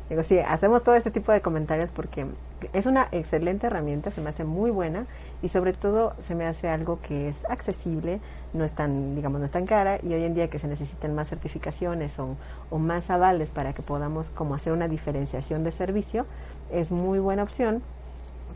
Digo, 0.08 0.22
sí, 0.22 0.38
hacemos 0.38 0.82
todo 0.82 0.94
este 0.94 1.10
tipo 1.10 1.32
de 1.32 1.40
comentarios 1.40 1.92
porque 1.92 2.26
es 2.72 2.86
una 2.86 3.08
excelente 3.10 3.66
herramienta, 3.66 4.10
se 4.10 4.20
me 4.20 4.30
hace 4.30 4.44
muy 4.44 4.70
buena 4.70 5.06
y 5.42 5.48
sobre 5.48 5.72
todo 5.72 6.14
se 6.18 6.34
me 6.34 6.46
hace 6.46 6.68
algo 6.68 7.00
que 7.00 7.28
es 7.28 7.44
accesible, 7.48 8.20
no 8.52 8.64
es 8.64 8.72
tan, 8.74 9.14
digamos, 9.14 9.40
no 9.40 9.44
es 9.44 9.50
tan 9.50 9.66
cara 9.66 9.98
y 10.02 10.14
hoy 10.14 10.24
en 10.24 10.34
día 10.34 10.48
que 10.48 10.58
se 10.58 10.68
necesitan 10.68 11.14
más 11.14 11.28
certificaciones 11.28 12.18
o, 12.18 12.36
o 12.70 12.78
más 12.78 13.10
avales 13.10 13.50
para 13.50 13.72
que 13.72 13.82
podamos 13.82 14.30
como 14.30 14.54
hacer 14.54 14.72
una 14.72 14.88
diferenciación 14.88 15.64
de 15.64 15.72
servicio, 15.72 16.26
es 16.70 16.92
muy 16.92 17.18
buena 17.18 17.42
opción. 17.42 17.82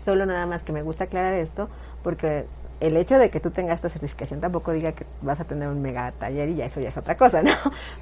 Solo 0.02 0.26
nada 0.26 0.46
más 0.46 0.62
que 0.62 0.72
me 0.72 0.82
gusta 0.82 1.04
aclarar 1.04 1.34
esto, 1.34 1.68
porque 2.02 2.46
el 2.80 2.96
hecho 2.96 3.18
de 3.18 3.30
que 3.30 3.40
tú 3.40 3.50
tengas 3.50 3.76
esta 3.76 3.88
certificación 3.88 4.40
tampoco 4.40 4.72
diga 4.72 4.92
que 4.92 5.06
vas 5.22 5.40
a 5.40 5.44
tener 5.44 5.68
un 5.68 5.80
mega 5.80 6.12
taller 6.12 6.50
y 6.50 6.56
ya 6.56 6.66
eso 6.66 6.80
ya 6.80 6.90
es 6.90 6.96
otra 6.96 7.16
cosa, 7.16 7.42
¿no? 7.44 7.52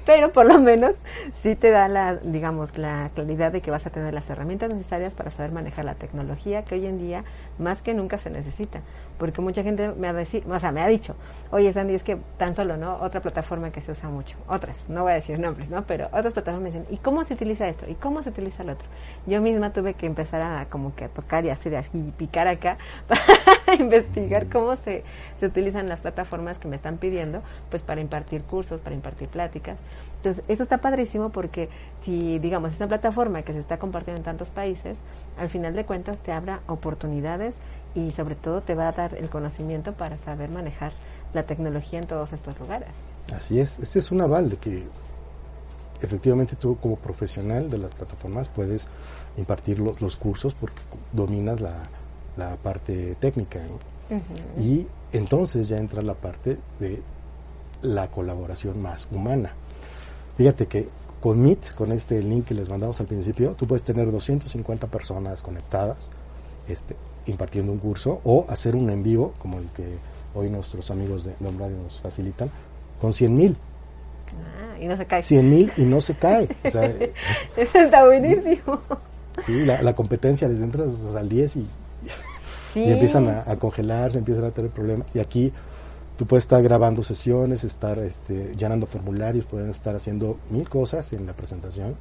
Pero 0.05 0.31
por 0.31 0.45
lo 0.45 0.59
menos 0.59 0.95
sí 1.41 1.55
te 1.55 1.71
da 1.71 1.87
la, 1.87 2.15
digamos, 2.15 2.77
la 2.77 3.09
claridad 3.15 3.51
de 3.51 3.61
que 3.61 3.71
vas 3.71 3.85
a 3.85 3.89
tener 3.89 4.13
las 4.13 4.29
herramientas 4.29 4.73
necesarias 4.73 5.15
para 5.15 5.31
saber 5.31 5.51
manejar 5.51 5.85
la 5.85 5.95
tecnología 5.95 6.63
que 6.63 6.75
hoy 6.75 6.85
en 6.87 6.97
día 6.97 7.23
más 7.57 7.81
que 7.81 7.93
nunca 7.93 8.17
se 8.17 8.29
necesita. 8.29 8.81
Porque 9.17 9.41
mucha 9.41 9.63
gente 9.63 9.93
me 9.93 10.09
ha, 10.09 10.13
decir, 10.13 10.43
o 10.49 10.59
sea, 10.59 10.73
me 10.73 10.81
ha 10.81 10.87
dicho, 10.87 11.15
oye 11.51 11.71
Sandy, 11.71 11.95
es 11.95 12.03
que 12.03 12.17
tan 12.37 12.53
solo, 12.53 12.75
¿no? 12.75 12.97
Otra 12.97 13.21
plataforma 13.21 13.71
que 13.71 13.79
se 13.79 13.91
usa 13.91 14.09
mucho, 14.09 14.37
otras, 14.47 14.83
no 14.89 15.03
voy 15.03 15.13
a 15.13 15.15
decir 15.15 15.39
nombres, 15.39 15.69
¿no? 15.69 15.85
Pero 15.85 16.07
otras 16.07 16.33
plataformas 16.33 16.73
me 16.73 16.79
dicen, 16.79 16.93
¿y 16.93 16.97
cómo 16.97 17.23
se 17.23 17.33
utiliza 17.33 17.67
esto? 17.69 17.85
¿Y 17.89 17.95
cómo 17.95 18.21
se 18.23 18.29
utiliza 18.29 18.63
el 18.63 18.71
otro? 18.71 18.87
Yo 19.25 19.41
misma 19.41 19.71
tuve 19.71 19.93
que 19.93 20.05
empezar 20.05 20.41
a 20.41 20.65
como 20.65 20.93
que 20.95 21.05
a 21.05 21.09
tocar 21.09 21.45
y 21.45 21.49
hacer 21.49 21.77
así, 21.77 21.97
y 21.97 22.11
picar 22.11 22.49
acá 22.49 22.77
para 23.07 23.75
investigar 23.77 24.47
cómo 24.49 24.64
se, 24.75 25.03
utilizan 25.41 25.87
las 25.87 26.01
plataformas 26.01 26.57
que 26.57 26.67
me 26.67 26.75
están 26.75 26.97
pidiendo, 26.97 27.41
pues 27.69 27.83
para 27.83 28.01
impartir 28.01 28.41
cursos, 28.43 28.81
para 28.81 28.95
impartir 28.95 29.27
pláticas. 29.27 29.79
Entonces, 30.17 30.43
eso 30.47 30.63
está 30.63 30.79
padrísimo 30.79 31.29
porque 31.29 31.69
si, 32.01 32.39
digamos, 32.39 32.73
es 32.73 32.79
una 32.79 32.87
plataforma 32.87 33.43
que 33.43 33.53
se 33.53 33.59
está 33.59 33.77
compartiendo 33.77 34.21
en 34.21 34.25
tantos 34.25 34.49
países, 34.49 34.97
al 35.37 35.49
final 35.49 35.75
de 35.75 35.85
cuentas 35.85 36.17
te 36.17 36.31
abra 36.31 36.61
oportunidades 36.67 37.57
y 37.93 38.11
sobre 38.11 38.35
todo 38.35 38.61
te 38.61 38.75
va 38.75 38.89
a 38.89 38.91
dar 38.91 39.13
el 39.15 39.29
conocimiento 39.29 39.93
para 39.93 40.17
saber 40.17 40.49
manejar 40.49 40.93
la 41.33 41.43
tecnología 41.43 41.99
en 41.99 42.07
todos 42.07 42.33
estos 42.33 42.59
lugares. 42.59 42.89
Así 43.33 43.59
es, 43.59 43.79
este 43.79 43.99
es 43.99 44.11
un 44.11 44.21
aval 44.21 44.49
de 44.49 44.57
que 44.57 44.83
efectivamente 46.01 46.55
tú 46.55 46.77
como 46.77 46.95
profesional 46.97 47.69
de 47.69 47.77
las 47.77 47.93
plataformas 47.93 48.49
puedes 48.49 48.87
impartir 49.37 49.79
los, 49.79 50.17
cursos 50.17 50.53
porque 50.53 50.81
dominas 51.11 51.61
la, 51.61 51.83
la 52.37 52.55
parte 52.57 53.15
técnica. 53.19 53.59
Y 54.59 54.87
entonces 55.11 55.67
ya 55.67 55.77
entra 55.77 56.01
la 56.01 56.13
parte 56.13 56.57
de 56.79 57.01
la 57.81 58.09
colaboración 58.09 58.81
más 58.81 59.07
humana. 59.11 59.53
Fíjate 60.37 60.67
que 60.67 60.89
con 61.21 61.41
Meet, 61.41 61.73
con 61.75 61.91
este 61.91 62.21
link 62.21 62.45
que 62.45 62.53
les 62.53 62.69
mandamos 62.69 62.99
al 62.99 63.07
principio, 63.07 63.51
tú 63.51 63.65
puedes 63.65 63.83
tener 63.83 64.11
250 64.11 64.87
personas 64.87 65.41
conectadas 65.41 66.11
este, 66.67 66.95
impartiendo 67.27 67.71
un 67.71 67.79
curso 67.79 68.21
o 68.23 68.45
hacer 68.49 68.75
un 68.75 68.89
en 68.89 69.03
vivo, 69.03 69.33
como 69.39 69.59
el 69.59 69.67
que 69.69 69.97
hoy 70.33 70.49
nuestros 70.49 70.91
amigos 70.91 71.23
de 71.23 71.33
Dom 71.39 71.57
Radio 71.57 71.77
nos 71.77 71.99
facilitan, 71.99 72.49
con 72.99 73.13
100 73.13 73.35
mil. 73.35 73.57
Ah, 74.59 74.79
y 74.79 74.87
no 74.87 74.97
se 74.97 75.05
cae. 75.05 75.23
100 75.23 75.49
mil 75.49 75.71
y 75.77 75.81
no 75.81 76.01
se 76.01 76.15
cae. 76.15 76.49
Eso 76.63 76.79
está 77.55 78.05
buenísimo. 78.05 78.79
Sí, 79.43 79.65
la, 79.65 79.81
la 79.81 79.95
competencia 79.95 80.47
les 80.47 80.61
entras 80.61 81.15
al 81.15 81.29
10 81.29 81.55
y 81.57 81.67
y 82.75 82.91
empiezan 82.91 83.29
a, 83.29 83.55
congelarse, 83.57 84.17
empiezan 84.17 84.45
a 84.45 84.51
tener 84.51 84.71
problemas. 84.71 85.15
Y 85.15 85.19
aquí 85.19 85.53
tú 86.17 86.25
puedes 86.25 86.43
estar 86.43 86.61
grabando 86.61 87.03
sesiones, 87.03 87.63
estar 87.63 87.99
este, 87.99 88.53
llenando 88.55 88.85
formularios, 88.85 89.45
pueden 89.45 89.69
estar 89.69 89.95
haciendo 89.95 90.37
mil 90.49 90.67
cosas 90.67 91.13
en 91.13 91.25
la 91.25 91.33
presentación 91.33 91.95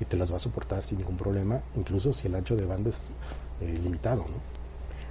y 0.00 0.04
te 0.04 0.16
las 0.16 0.32
va 0.32 0.36
a 0.36 0.40
soportar 0.40 0.84
sin 0.84 0.98
ningún 0.98 1.16
problema, 1.16 1.62
incluso 1.76 2.12
si 2.12 2.28
el 2.28 2.34
ancho 2.34 2.56
de 2.56 2.66
banda 2.66 2.90
es 2.90 3.12
eh, 3.60 3.78
limitado. 3.82 4.22
¿no? 4.22 4.58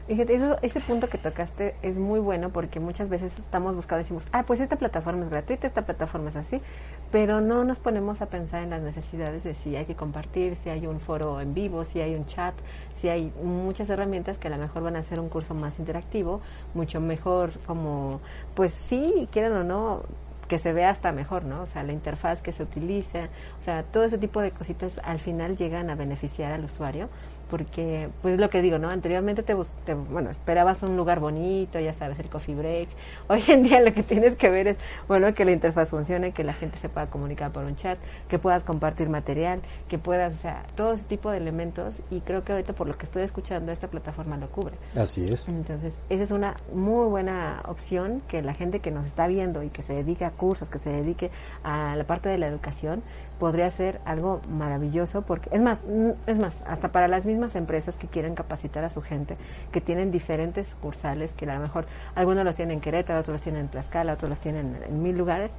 Fíjate, 0.07 0.35
eso, 0.35 0.57
ese 0.61 0.79
punto 0.79 1.09
que 1.09 1.17
tocaste 1.17 1.75
es 1.81 1.97
muy 1.97 2.21
bueno 2.21 2.49
porque 2.51 2.79
muchas 2.79 3.09
veces 3.09 3.37
estamos 3.39 3.75
buscando, 3.75 3.99
decimos, 3.99 4.25
ah, 4.31 4.43
pues 4.47 4.61
esta 4.61 4.77
plataforma 4.77 5.21
es 5.21 5.29
gratuita, 5.29 5.67
esta 5.67 5.83
plataforma 5.83 6.29
es 6.29 6.37
así, 6.37 6.61
pero 7.11 7.41
no 7.41 7.63
nos 7.63 7.79
ponemos 7.79 8.21
a 8.21 8.27
pensar 8.27 8.63
en 8.63 8.69
las 8.69 8.81
necesidades 8.81 9.43
de 9.43 9.53
si 9.53 9.75
hay 9.75 9.85
que 9.85 9.95
compartir, 9.95 10.55
si 10.55 10.69
hay 10.69 10.87
un 10.87 10.99
foro 10.99 11.39
en 11.39 11.53
vivo, 11.53 11.83
si 11.83 12.01
hay 12.01 12.15
un 12.15 12.25
chat, 12.25 12.53
si 12.93 13.09
hay 13.09 13.31
muchas 13.43 13.89
herramientas 13.89 14.37
que 14.37 14.47
a 14.47 14.51
lo 14.51 14.57
mejor 14.57 14.83
van 14.83 14.95
a 14.95 14.99
hacer 14.99 15.19
un 15.19 15.29
curso 15.29 15.53
más 15.53 15.79
interactivo, 15.79 16.41
mucho 16.73 16.99
mejor 16.99 17.51
como, 17.65 18.19
pues 18.55 18.73
sí, 18.73 19.27
quieran 19.31 19.53
o 19.53 19.63
no, 19.63 20.03
que 20.47 20.59
se 20.59 20.73
vea 20.73 20.89
hasta 20.89 21.11
mejor, 21.11 21.43
¿no? 21.43 21.61
O 21.61 21.67
sea, 21.67 21.83
la 21.83 21.91
interfaz 21.91 22.41
que 22.41 22.51
se 22.51 22.63
utiliza, 22.63 23.29
o 23.59 23.63
sea, 23.63 23.83
todo 23.83 24.03
ese 24.05 24.17
tipo 24.17 24.41
de 24.41 24.51
cositas 24.51 24.99
al 25.03 25.19
final 25.19 25.57
llegan 25.57 25.89
a 25.89 25.95
beneficiar 25.95 26.51
al 26.51 26.63
usuario 26.63 27.09
porque 27.49 28.09
pues 28.21 28.39
lo 28.39 28.49
que 28.49 28.61
digo, 28.61 28.77
¿no? 28.79 28.89
Anteriormente 28.89 29.43
te, 29.43 29.55
te, 29.85 29.93
bueno, 29.93 30.29
esperabas 30.29 30.83
un 30.83 30.97
lugar 30.97 31.19
bonito, 31.19 31.79
ya 31.79 31.93
sabes, 31.93 32.19
el 32.19 32.29
coffee 32.29 32.55
break. 32.55 32.87
Hoy 33.27 33.43
en 33.47 33.63
día 33.63 33.81
lo 33.81 33.93
que 33.93 34.03
tienes 34.03 34.35
que 34.35 34.49
ver 34.49 34.67
es, 34.67 34.77
bueno, 35.07 35.33
que 35.33 35.45
la 35.45 35.51
interfaz 35.51 35.89
funcione, 35.89 36.31
que 36.31 36.43
la 36.43 36.53
gente 36.53 36.77
se 36.77 36.89
pueda 36.89 37.07
comunicar 37.09 37.51
por 37.51 37.63
un 37.63 37.75
chat, 37.75 37.97
que 38.27 38.39
puedas 38.39 38.63
compartir 38.63 39.09
material, 39.09 39.61
que 39.87 39.97
puedas, 39.97 40.33
o 40.35 40.37
sea, 40.37 40.63
todo 40.75 40.93
ese 40.93 41.05
tipo 41.05 41.31
de 41.31 41.37
elementos 41.37 42.01
y 42.09 42.21
creo 42.21 42.43
que 42.43 42.51
ahorita 42.51 42.73
por 42.73 42.87
lo 42.87 42.97
que 42.97 43.05
estoy 43.05 43.23
escuchando 43.23 43.71
esta 43.71 43.87
plataforma 43.87 44.37
lo 44.37 44.49
cubre. 44.49 44.75
Así 44.95 45.25
es. 45.25 45.47
Entonces, 45.47 45.99
esa 46.09 46.23
es 46.23 46.31
una 46.31 46.55
muy 46.73 47.07
buena 47.07 47.61
opción 47.65 48.21
que 48.27 48.41
la 48.41 48.53
gente 48.53 48.79
que 48.79 48.91
nos 48.91 49.05
está 49.05 49.27
viendo 49.27 49.63
y 49.63 49.69
que 49.69 49.81
se 49.81 49.93
dedique 49.93 50.25
a 50.25 50.31
cursos, 50.31 50.69
que 50.69 50.79
se 50.79 50.89
dedique 50.89 51.31
a 51.63 51.95
la 51.95 52.03
parte 52.05 52.29
de 52.29 52.37
la 52.37 52.47
educación, 52.47 53.03
podría 53.37 53.69
ser 53.69 54.01
algo 54.05 54.41
maravilloso 54.49 55.21
porque 55.21 55.49
es 55.51 55.61
más, 55.61 55.79
es 56.25 56.37
más, 56.39 56.63
hasta 56.65 56.91
para 56.91 57.07
las 57.07 57.25
mismas 57.25 57.36
empresas 57.55 57.97
que 57.97 58.07
quieren 58.07 58.35
capacitar 58.35 58.83
a 58.83 58.89
su 58.89 59.01
gente, 59.01 59.35
que 59.71 59.81
tienen 59.81 60.11
diferentes 60.11 60.75
cursales, 60.81 61.33
que 61.33 61.49
a 61.49 61.55
lo 61.55 61.61
mejor 61.61 61.85
algunos 62.15 62.43
los 62.43 62.55
tienen 62.55 62.75
en 62.75 62.81
Querétaro, 62.81 63.19
otros 63.19 63.35
los 63.35 63.41
tienen 63.41 63.61
en 63.61 63.67
Tlaxcala, 63.69 64.13
otros 64.13 64.29
los 64.29 64.39
tienen 64.39 64.77
en, 64.87 65.01
mil 65.01 65.17
lugares, 65.17 65.53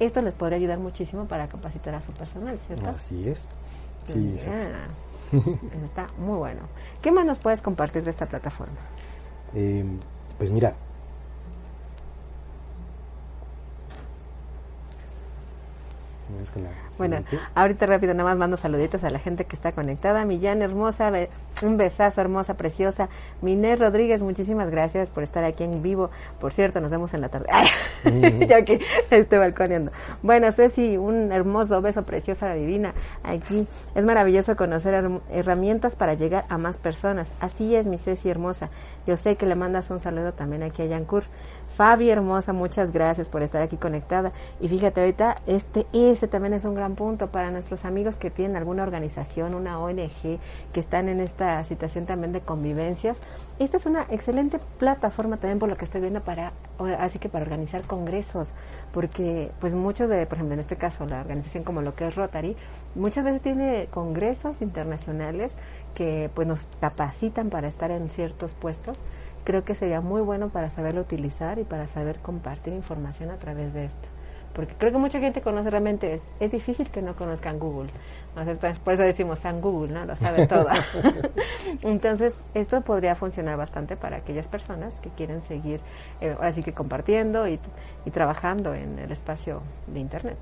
esto 0.00 0.20
les 0.20 0.34
podría 0.34 0.56
ayudar 0.56 0.78
muchísimo 0.78 1.26
para 1.26 1.48
capacitar 1.48 1.94
a 1.94 2.00
su 2.00 2.12
personal, 2.12 2.58
¿cierto? 2.58 2.88
Así 2.88 3.28
es. 3.28 3.48
Sí, 4.06 4.36
está 5.82 6.06
muy 6.18 6.36
bueno. 6.36 6.62
¿Qué 7.00 7.10
más 7.10 7.24
nos 7.24 7.38
puedes 7.38 7.60
compartir 7.62 8.02
de 8.04 8.10
esta 8.10 8.26
plataforma? 8.26 8.76
Eh, 9.54 9.84
pues 10.36 10.50
mira, 10.50 10.74
Bueno, 16.98 17.18
ahorita 17.54 17.86
rápido 17.86 18.14
nada 18.14 18.30
más 18.30 18.38
mando 18.38 18.56
saluditos 18.56 19.02
a 19.04 19.10
la 19.10 19.18
gente 19.18 19.44
que 19.44 19.56
está 19.56 19.72
conectada. 19.72 20.24
Millán 20.24 20.62
hermosa, 20.62 21.12
un 21.62 21.76
besazo 21.76 22.20
hermosa, 22.20 22.54
preciosa. 22.54 23.08
Minés 23.42 23.80
Rodríguez, 23.80 24.22
muchísimas 24.22 24.70
gracias 24.70 25.10
por 25.10 25.22
estar 25.22 25.44
aquí 25.44 25.64
en 25.64 25.82
vivo. 25.82 26.10
Por 26.38 26.52
cierto, 26.52 26.80
nos 26.80 26.90
vemos 26.90 27.12
en 27.14 27.20
la 27.20 27.28
tarde. 27.28 27.48
Yo 28.48 28.56
aquí 28.56 28.78
estoy 29.10 29.38
balconeando. 29.38 29.90
Bueno, 30.22 30.50
Ceci, 30.52 30.96
un 30.96 31.32
hermoso 31.32 31.82
beso, 31.82 32.04
preciosa, 32.04 32.54
divina. 32.54 32.94
Aquí 33.22 33.66
es 33.94 34.04
maravilloso 34.04 34.56
conocer 34.56 35.20
herramientas 35.30 35.96
para 35.96 36.14
llegar 36.14 36.44
a 36.48 36.58
más 36.58 36.78
personas. 36.78 37.32
Así 37.40 37.74
es, 37.74 37.86
mi 37.86 37.98
Ceci 37.98 38.28
hermosa. 38.28 38.70
Yo 39.06 39.16
sé 39.16 39.36
que 39.36 39.46
le 39.46 39.54
mandas 39.54 39.90
un 39.90 40.00
saludo 40.00 40.32
también 40.32 40.62
aquí 40.62 40.82
a 40.82 40.86
Yancur. 40.86 41.24
Fabi 41.74 42.08
hermosa, 42.08 42.52
muchas 42.52 42.92
gracias 42.92 43.28
por 43.28 43.42
estar 43.42 43.60
aquí 43.60 43.76
conectada. 43.78 44.32
Y 44.60 44.68
fíjate 44.68 45.00
ahorita, 45.00 45.34
este, 45.48 45.86
este 45.92 46.28
también 46.28 46.54
es 46.54 46.64
un 46.64 46.76
gran 46.76 46.94
punto 46.94 47.32
para 47.32 47.50
nuestros 47.50 47.84
amigos 47.84 48.16
que 48.16 48.30
tienen 48.30 48.56
alguna 48.56 48.84
organización, 48.84 49.56
una 49.56 49.80
ONG, 49.80 50.38
que 50.72 50.80
están 50.80 51.08
en 51.08 51.18
esta 51.18 51.64
situación 51.64 52.06
también 52.06 52.30
de 52.30 52.42
convivencias. 52.42 53.18
Esta 53.58 53.78
es 53.78 53.86
una 53.86 54.02
excelente 54.02 54.60
plataforma 54.78 55.38
también 55.38 55.58
por 55.58 55.68
lo 55.68 55.76
que 55.76 55.84
estoy 55.84 56.00
viendo 56.00 56.22
para, 56.22 56.52
así 57.00 57.18
que 57.18 57.28
para 57.28 57.42
organizar 57.42 57.84
congresos, 57.88 58.54
porque 58.92 59.50
pues 59.58 59.74
muchos 59.74 60.08
de, 60.08 60.26
por 60.26 60.38
ejemplo, 60.38 60.54
en 60.54 60.60
este 60.60 60.76
caso, 60.76 61.06
la 61.06 61.22
organización 61.22 61.64
como 61.64 61.82
lo 61.82 61.96
que 61.96 62.06
es 62.06 62.14
Rotary, 62.14 62.56
muchas 62.94 63.24
veces 63.24 63.42
tiene 63.42 63.88
congresos 63.90 64.62
internacionales 64.62 65.54
que 65.96 66.30
pues 66.34 66.46
nos 66.46 66.68
capacitan 66.80 67.50
para 67.50 67.66
estar 67.66 67.90
en 67.90 68.10
ciertos 68.10 68.52
puestos 68.52 68.98
creo 69.44 69.64
que 69.64 69.74
sería 69.74 70.00
muy 70.00 70.22
bueno 70.22 70.48
para 70.48 70.68
saberlo 70.68 71.02
utilizar 71.02 71.58
y 71.58 71.64
para 71.64 71.86
saber 71.86 72.18
compartir 72.20 72.72
información 72.72 73.30
a 73.30 73.36
través 73.36 73.74
de 73.74 73.84
esto. 73.84 74.08
Porque 74.54 74.74
creo 74.76 74.92
que 74.92 74.98
mucha 74.98 75.18
gente 75.18 75.42
conoce 75.42 75.68
realmente, 75.68 76.14
es, 76.14 76.22
es 76.38 76.50
difícil 76.50 76.88
que 76.88 77.02
no 77.02 77.16
conozcan 77.16 77.58
Google. 77.58 77.90
Entonces, 78.36 78.78
por 78.78 78.92
eso 78.92 79.02
decimos 79.02 79.40
San 79.40 79.60
Google, 79.60 79.92
¿no? 79.92 80.04
Lo 80.04 80.14
sabe 80.14 80.46
todo. 80.46 80.68
Entonces, 81.82 82.44
esto 82.54 82.80
podría 82.82 83.16
funcionar 83.16 83.56
bastante 83.56 83.96
para 83.96 84.18
aquellas 84.18 84.46
personas 84.46 85.00
que 85.00 85.10
quieren 85.10 85.42
seguir, 85.42 85.80
eh, 86.20 86.34
ahora 86.36 86.52
sí 86.52 86.62
que 86.62 86.72
compartiendo 86.72 87.48
y, 87.48 87.58
y 88.04 88.10
trabajando 88.10 88.74
en 88.74 89.00
el 89.00 89.10
espacio 89.10 89.62
de 89.88 89.98
Internet. 89.98 90.38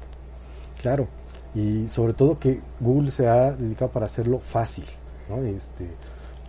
Claro, 0.82 1.08
y 1.54 1.88
sobre 1.88 2.12
todo 2.12 2.38
que 2.38 2.60
Google 2.80 3.10
se 3.10 3.28
ha 3.28 3.52
dedicado 3.52 3.90
para 3.90 4.06
hacerlo 4.06 4.40
fácil, 4.40 4.84
¿no? 5.28 5.36
Este, 5.42 5.88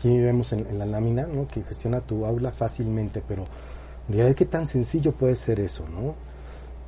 aquí 0.04 0.20
vemos 0.20 0.52
en, 0.52 0.78
la 0.78 0.86
lámina, 0.86 1.26
¿no? 1.26 1.48
Que 1.48 1.64
gestiona 1.64 2.02
tu 2.02 2.26
aula 2.26 2.52
fácilmente, 2.52 3.24
pero 3.26 3.46
en 4.10 4.16
realidad 4.16 4.36
qué 4.36 4.46
tan 4.46 4.68
sencillo 4.68 5.14
puede 5.14 5.36
ser 5.36 5.62
eso, 5.62 5.86
¿no? 5.88 6.16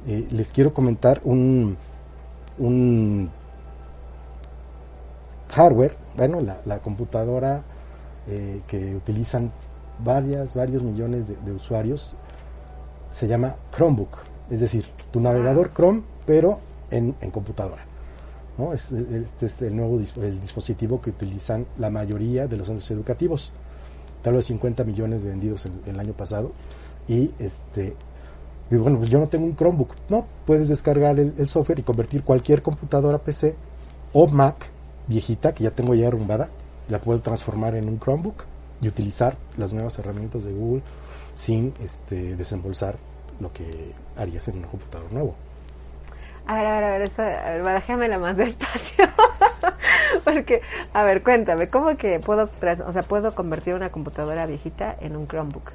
Eh, 0.06 0.28
les 0.32 0.52
quiero 0.52 0.74
comentar 0.74 1.22
un, 1.24 1.78
un 2.58 3.32
hardware, 5.48 5.96
bueno, 6.18 6.40
la, 6.42 6.80
computadora 6.80 7.64
eh, 8.28 8.62
que 8.68 8.94
utilizan 8.94 9.50
varias, 10.04 10.54
varios 10.54 10.84
millones 10.84 11.28
de, 11.28 11.52
usuarios, 11.54 12.16
se 13.14 13.30
llama 13.30 13.56
Chromebook, 13.74 14.18
es 14.50 14.60
decir, 14.60 14.86
tu 15.12 15.22
navegador 15.22 15.72
Chrome, 15.74 16.04
pero 16.26 16.60
en 16.92 17.14
computadora. 17.32 17.95
Este 18.74 19.46
es 19.46 19.62
el 19.62 19.76
nuevo 19.76 20.00
el 20.00 20.42
dispositivo 20.42 21.02
que 21.02 21.10
utilizan 21.10 21.66
la 21.78 21.90
mayoría 21.90 22.48
de 22.48 22.58
los 22.58 22.68
centros 22.68 22.90
educativos. 22.92 23.52
Tal 24.22 24.34
vez 24.34 24.46
50 24.46 24.84
millones 24.84 25.24
de 25.24 25.30
vendidos 25.30 25.68
el, 25.86 26.00
año 26.00 26.14
pasado. 26.14 26.52
Y 27.08 27.32
este 27.38 27.96
bueno, 28.72 28.98
pues 28.98 29.10
yo 29.10 29.20
no 29.20 29.28
tengo 29.28 29.46
un 29.46 29.56
Chromebook. 29.56 29.94
No, 30.10 30.26
puedes 30.46 30.70
descargar 30.70 31.20
el, 31.20 31.48
software 31.48 31.80
y 31.80 31.84
convertir 31.84 32.24
cualquier 32.24 32.64
computadora 32.64 33.20
PC 33.20 33.56
o 34.14 34.28
Mac 34.28 34.72
viejita 35.08 35.54
que 35.54 35.66
ya 35.66 35.72
tengo 35.72 35.94
ya 35.94 36.08
arrumbada, 36.08 36.50
la 36.90 37.00
puedo 37.00 37.20
transformar 37.20 37.76
en 37.76 37.88
un 37.88 38.00
Chromebook 38.00 38.46
y 38.82 38.88
utilizar 38.88 39.38
las 39.58 39.74
nuevas 39.74 40.00
herramientas 40.00 40.44
de 40.46 40.54
Google 40.54 40.82
sin 41.36 41.74
este, 41.84 42.36
desembolsar 42.36 42.98
lo 43.40 43.52
que 43.52 43.94
harías 44.16 44.48
en 44.48 44.58
un 44.58 44.64
computador 44.64 45.12
nuevo. 45.12 45.36
A 46.48 46.56
ver, 46.56 46.66
a 46.66 46.76
ver, 46.76 46.84
a 46.84 46.92
ver, 46.92 47.02
eso, 47.02 47.22
a 47.24 47.50
ver, 47.50 47.64
déjamela 47.64 48.20
más 48.20 48.38
despacio. 48.38 49.06
Porque, 50.24 50.62
a 50.94 51.04
ver, 51.04 51.24
cuéntame, 51.24 51.70
¿cómo 51.70 51.98
que 51.98 52.20
puedo, 52.20 52.50
o 52.86 52.92
sea, 52.92 53.04
puedo 53.04 53.34
convertir 53.34 53.74
una 53.74 53.92
computadora 53.92 54.46
viejita 54.46 54.96
en 55.02 55.16
un 55.16 55.28
Chromebook? 55.28 55.72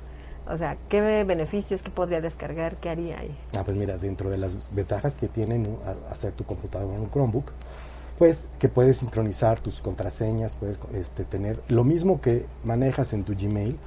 O 0.47 0.57
sea, 0.59 0.77
¿qué 0.89 1.01
beneficios 1.25 1.83
que 1.83 1.91
podría 1.91 2.21
descargar? 2.21 2.77
¿Qué 2.77 2.89
haría 2.89 3.19
ahí? 3.19 3.37
Ah, 3.57 3.63
pues 3.65 3.77
mira, 3.77 3.99
dentro 3.99 4.31
de 4.31 4.39
las 4.39 4.73
ventajas 4.73 5.15
que 5.15 5.29
tienen 5.29 5.65
hacer 6.11 6.33
tu 6.33 6.45
computadora 6.45 6.97
en 6.97 7.03
un 7.03 7.11
Chromebook, 7.11 7.53
pues 8.19 8.47
que 8.59 8.69
puedes 8.69 8.99
sincronizar 8.99 9.61
tus 9.61 9.81
contraseñas, 9.81 10.57
puedes 10.57 10.79
este, 10.93 11.25
tener 11.25 11.61
lo 11.69 11.85
mismo 11.85 12.21
que 12.21 12.47
manejas 12.65 13.13
en 13.13 13.25
tu 13.25 13.35
Gmail 13.35 13.79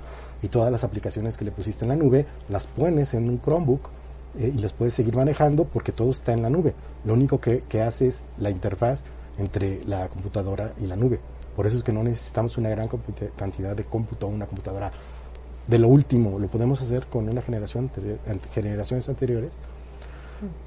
y 0.42 0.48
todas 0.48 0.72
las 0.72 0.84
aplicaciones 0.84 1.38
que 1.38 1.46
le 1.46 1.52
pusiste 1.52 1.86
en 1.86 1.90
la 1.90 1.96
nube, 1.96 2.26
las 2.50 2.68
pones 2.68 3.14
en 3.14 3.30
un 3.30 3.42
Chromebook 3.42 3.90
eh, 4.38 4.52
y 4.56 4.60
las 4.60 4.74
puedes 4.74 4.94
seguir 4.94 5.16
manejando 5.16 5.66
porque 5.66 5.92
todo 5.92 6.12
está 6.12 6.34
en 6.34 6.42
la 6.42 6.50
nube. 6.50 6.74
Lo 7.06 7.14
único 7.14 7.40
que, 7.40 7.62
que 7.62 7.82
hace 7.82 8.08
es 8.08 8.26
la 8.38 8.50
interfaz 8.50 9.04
entre 9.38 9.84
la 9.86 10.08
computadora 10.08 10.74
y 10.80 10.88
la 10.88 10.96
nube. 10.96 11.20
Por 11.56 11.68
eso 11.68 11.78
es 11.78 11.84
que 11.84 11.94
no 11.94 12.04
necesitamos 12.04 12.58
una 12.58 12.70
gran 12.70 12.90
cantidad 13.36 13.76
de 13.76 13.84
cómputo, 13.84 14.28
una 14.28 14.48
computadora 14.48 14.92
de 15.68 15.80
lo 15.80 15.88
último. 15.88 16.40
Lo 16.40 16.48
podemos 16.48 16.82
hacer 16.82 17.08
con 17.08 17.30
una 17.30 17.42
generación 17.42 17.92
generaciones 18.52 19.08
anteriores 19.10 19.60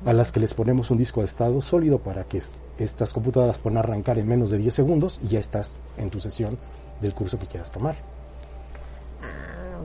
a 0.04 0.12
las 0.12 0.32
que 0.32 0.40
les 0.40 0.54
ponemos 0.54 0.90
un 0.90 0.98
disco 0.98 1.20
de 1.20 1.26
estado 1.26 1.60
sólido 1.60 1.98
para 1.98 2.24
que 2.24 2.40
estas 2.78 3.12
computadoras 3.12 3.58
puedan 3.58 3.78
arrancar 3.78 4.18
en 4.18 4.28
menos 4.28 4.50
de 4.50 4.58
10 4.58 4.72
segundos 4.72 5.20
y 5.22 5.28
ya 5.28 5.40
estás 5.40 5.74
en 5.98 6.08
tu 6.08 6.20
sesión 6.20 6.56
del 7.00 7.14
curso 7.14 7.38
que 7.38 7.46
quieras 7.46 7.70
tomar 7.70 8.15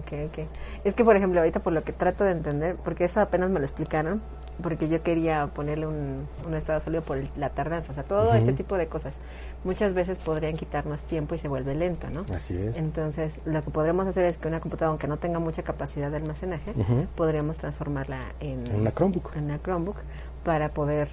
ok, 0.02 0.14
ok. 0.28 0.40
Es 0.84 0.94
que, 0.94 1.04
por 1.04 1.16
ejemplo, 1.16 1.40
ahorita 1.40 1.60
por 1.60 1.74
lo 1.74 1.84
que 1.84 1.94
trato 1.94 2.24
de 2.24 2.32
entender, 2.32 2.76
porque 2.84 3.06
eso 3.06 3.20
apenas 3.20 3.50
me 3.50 3.60
lo 3.60 3.66
explicaron, 3.66 4.22
porque 4.62 4.90
yo 4.90 5.02
quería 5.02 5.48
ponerle 5.48 5.88
un, 5.88 6.28
estado 6.54 6.80
sólido 6.80 7.04
por 7.04 7.18
la 7.38 7.50
tardanza, 7.50 7.92
o 7.92 7.96
sea, 7.96 8.04
todo 8.04 8.34
este 8.34 8.54
tipo 8.54 8.78
de 8.78 8.88
cosas. 8.88 9.16
Muchas 9.64 9.94
veces 9.94 10.20
podrían 10.20 10.58
quitarnos 10.58 11.04
tiempo 11.04 11.36
y 11.36 11.38
se 11.38 11.48
vuelve 11.48 11.76
lento, 11.76 12.10
¿no? 12.10 12.26
Así 12.36 12.58
es. 12.58 12.78
Entonces, 12.78 13.40
lo 13.46 13.62
que 13.62 13.72
podremos 13.72 14.08
hacer 14.08 14.26
es 14.26 14.38
que 14.38 14.48
una 14.48 14.60
computadora, 14.60 14.92
aunque 14.92 15.08
no 15.08 15.18
tenga 15.18 15.40
mucha 15.40 15.64
capacidad 15.64 16.10
de 16.10 16.18
almacenaje, 16.18 16.74
podríamos 17.16 17.58
transformarla 17.58 18.20
en, 18.40 18.68
en 18.68 18.82
una 18.82 18.92
Chromebook. 18.92 19.36
En 19.36 19.46
una 19.46 19.60
Chromebook 19.60 19.98
para 20.44 20.74
poder, 20.74 21.08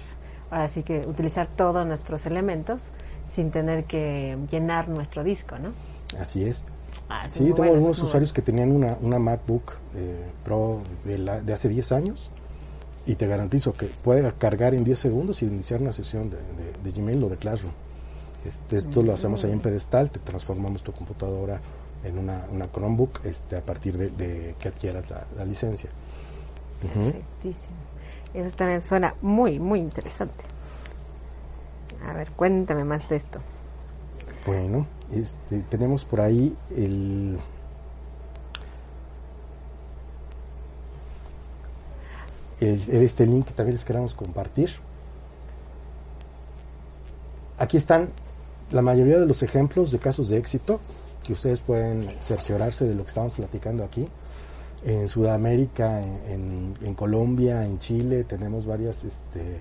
así 0.51 0.83
que 0.83 1.01
utilizar 1.07 1.47
todos 1.47 1.85
nuestros 1.85 2.25
elementos 2.25 2.91
sin 3.25 3.51
tener 3.51 3.85
que 3.85 4.37
llenar 4.49 4.89
nuestro 4.89 5.23
disco, 5.23 5.57
¿no? 5.59 5.73
Así 6.19 6.43
es. 6.43 6.65
Ah, 7.09 7.27
sí, 7.27 7.39
tengo 7.39 7.63
algunos 7.63 8.01
usuarios 8.01 8.33
que 8.33 8.41
tenían 8.41 8.71
una, 8.71 8.97
una 9.01 9.19
MacBook 9.19 9.73
eh, 9.95 10.31
Pro 10.43 10.81
de, 11.03 11.17
la, 11.17 11.41
de 11.41 11.53
hace 11.53 11.69
10 11.69 11.91
años 11.91 12.29
y 13.05 13.15
te 13.15 13.27
garantizo 13.27 13.73
que 13.73 13.87
puede 13.87 14.31
cargar 14.33 14.73
en 14.73 14.83
10 14.83 14.99
segundos 14.99 15.41
y 15.41 15.45
iniciar 15.45 15.81
una 15.81 15.91
sesión 15.91 16.29
de, 16.29 16.37
de, 16.83 16.91
Gmail 16.91 17.23
o 17.23 17.29
de 17.29 17.37
Classroom. 17.37 17.73
Este, 18.45 18.77
esto 18.77 19.01
lo 19.01 19.13
hacemos 19.13 19.43
ahí 19.43 19.51
en 19.51 19.59
pedestal, 19.59 20.11
te 20.11 20.19
transformamos 20.19 20.83
tu 20.83 20.91
computadora 20.91 21.59
en 22.03 22.17
una, 22.17 22.45
una 22.51 22.65
Chromebook 22.65 23.25
este, 23.25 23.57
a 23.57 23.65
partir 23.65 23.97
de, 23.97 24.55
que 24.59 24.67
adquieras 24.67 25.05
la, 25.09 25.45
licencia. 25.45 25.89
Perfectísimo. 26.81 27.75
Eso 28.33 28.55
también 28.55 28.81
suena 28.81 29.15
muy, 29.21 29.59
muy 29.59 29.79
interesante. 29.79 30.45
A 32.07 32.13
ver, 32.13 32.31
cuéntame 32.31 32.83
más 32.83 33.09
de 33.09 33.17
esto. 33.17 33.39
Bueno, 34.45 34.87
este, 35.11 35.59
tenemos 35.69 36.05
por 36.05 36.21
ahí 36.21 36.55
el... 36.75 37.39
este 42.59 43.25
link 43.25 43.45
que 43.47 43.53
también 43.53 43.75
les 43.75 43.85
queremos 43.85 44.13
compartir. 44.13 44.69
Aquí 47.57 47.77
están 47.77 48.09
la 48.71 48.81
mayoría 48.81 49.17
de 49.17 49.25
los 49.25 49.43
ejemplos 49.43 49.91
de 49.91 49.99
casos 49.99 50.29
de 50.29 50.37
éxito 50.37 50.79
que 51.23 51.33
ustedes 51.33 51.61
pueden 51.61 52.09
cerciorarse 52.21 52.85
de 52.85 52.95
lo 52.95 53.03
que 53.03 53.09
estamos 53.09 53.35
platicando 53.35 53.83
aquí. 53.83 54.05
En 54.85 55.07
Sudamérica, 55.07 56.01
en, 56.01 56.93
Colombia, 56.95 57.65
en 57.65 57.79
Chile, 57.79 58.23
tenemos 58.23 58.65
varios 58.65 59.03
este, 59.03 59.59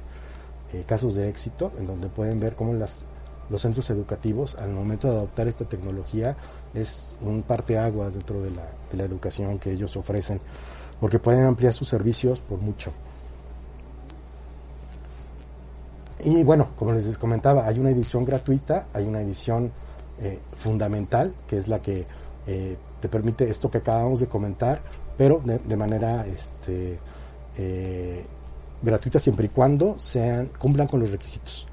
eh, 0.73 0.85
casos 0.87 1.15
de 1.17 1.29
éxito 1.29 1.73
en 1.79 1.87
donde 1.87 2.09
pueden 2.09 2.39
ver 2.39 2.55
cómo 2.55 2.73
las, 2.75 3.05
los 3.51 3.63
centros 3.63 3.89
educativos, 3.91 4.57
al 4.57 4.71
momento 4.71 5.09
de 5.09 5.17
adoptar 5.17 5.49
esta 5.49 5.65
tecnología, 5.65 6.37
es 6.75 7.15
un 7.21 7.43
parteaguas 7.43 8.15
dentro 8.15 8.43
de 8.43 8.51
la, 8.51 8.67
de 8.91 8.97
la 8.97 9.05
educación 9.05 9.59
que 9.59 9.73
ellos 9.73 9.97
ofrecen, 9.97 10.41
porque 11.01 11.19
pueden 11.19 11.45
ampliar 11.45 11.73
sus 11.73 11.89
servicios 11.89 12.41
por 12.41 12.61
mucho. 12.61 12.93
Y 16.25 16.43
bueno, 16.43 16.69
como 16.77 16.93
les 16.93 17.17
comentaba, 17.17 17.67
hay 17.67 17.79
una 17.79 17.91
edición 17.91 18.25
gratuita, 18.25 18.87
hay 18.93 19.07
una 19.07 19.21
edición 19.21 19.71
eh, 20.21 20.41
fundamental, 20.55 21.33
que 21.47 21.59
es 21.59 21.69
la 21.69 21.81
que 21.81 22.05
eh, 22.47 22.77
te 23.01 23.09
permite 23.09 23.49
esto 23.49 23.71
que 23.71 23.79
acabamos 23.79 24.21
de 24.21 24.27
comentar, 24.27 24.81
pero 25.17 25.41
de, 25.45 25.77
manera 25.77 26.27
este, 26.27 26.99
eh, 27.57 28.25
gratuita 28.83 29.19
siempre 29.19 29.47
y 29.47 29.49
cuando 29.49 29.99
sean 29.99 30.51
cumplan 30.59 30.87
con 30.87 31.01
los 31.01 31.11
requisitos 31.11 31.67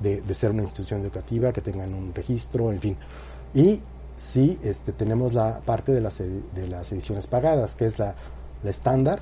de, 0.00 0.34
ser 0.34 0.50
una 0.50 0.62
institución 0.62 1.02
educativa, 1.02 1.52
que 1.52 1.60
tengan 1.60 1.94
un 1.94 2.14
registro, 2.14 2.72
en 2.72 2.80
fin. 2.80 2.96
Y 3.54 3.80
sí, 4.16 4.58
este, 4.62 4.92
tenemos 4.92 5.34
la 5.34 5.60
parte 5.60 5.92
de 5.92 6.00
las, 6.00 6.18
de 6.18 6.68
las 6.68 6.90
ediciones 6.92 7.26
pagadas, 7.26 7.76
que 7.76 7.86
es 7.86 7.98
la, 7.98 8.14
estándar, 8.64 9.20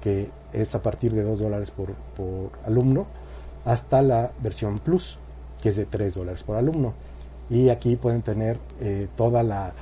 que 0.00 0.30
es 0.52 0.74
a 0.74 0.82
partir 0.82 1.12
de 1.12 1.22
2 1.22 1.40
dólares 1.40 1.70
por, 1.70 1.94
por 2.16 2.50
alumno, 2.64 3.06
hasta 3.64 4.02
la 4.02 4.32
versión 4.40 4.78
Plus, 4.78 5.18
que 5.60 5.70
es 5.70 5.76
de 5.76 5.86
3 5.86 6.14
dólares 6.14 6.42
por 6.42 6.56
alumno. 6.56 6.94
Y 7.48 7.68
aquí 7.68 7.96
pueden 7.96 8.22
tener 8.22 8.58
eh, 8.80 9.08
toda 9.16 9.42
la, 9.42 9.72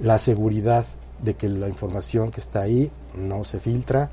la 0.00 0.18
seguridad 0.18 0.86
de 1.22 1.34
que 1.34 1.48
la 1.48 1.68
información 1.68 2.30
que 2.30 2.40
está 2.40 2.62
ahí 2.62 2.90
no 3.14 3.44
se 3.44 3.58
filtra, 3.58 4.10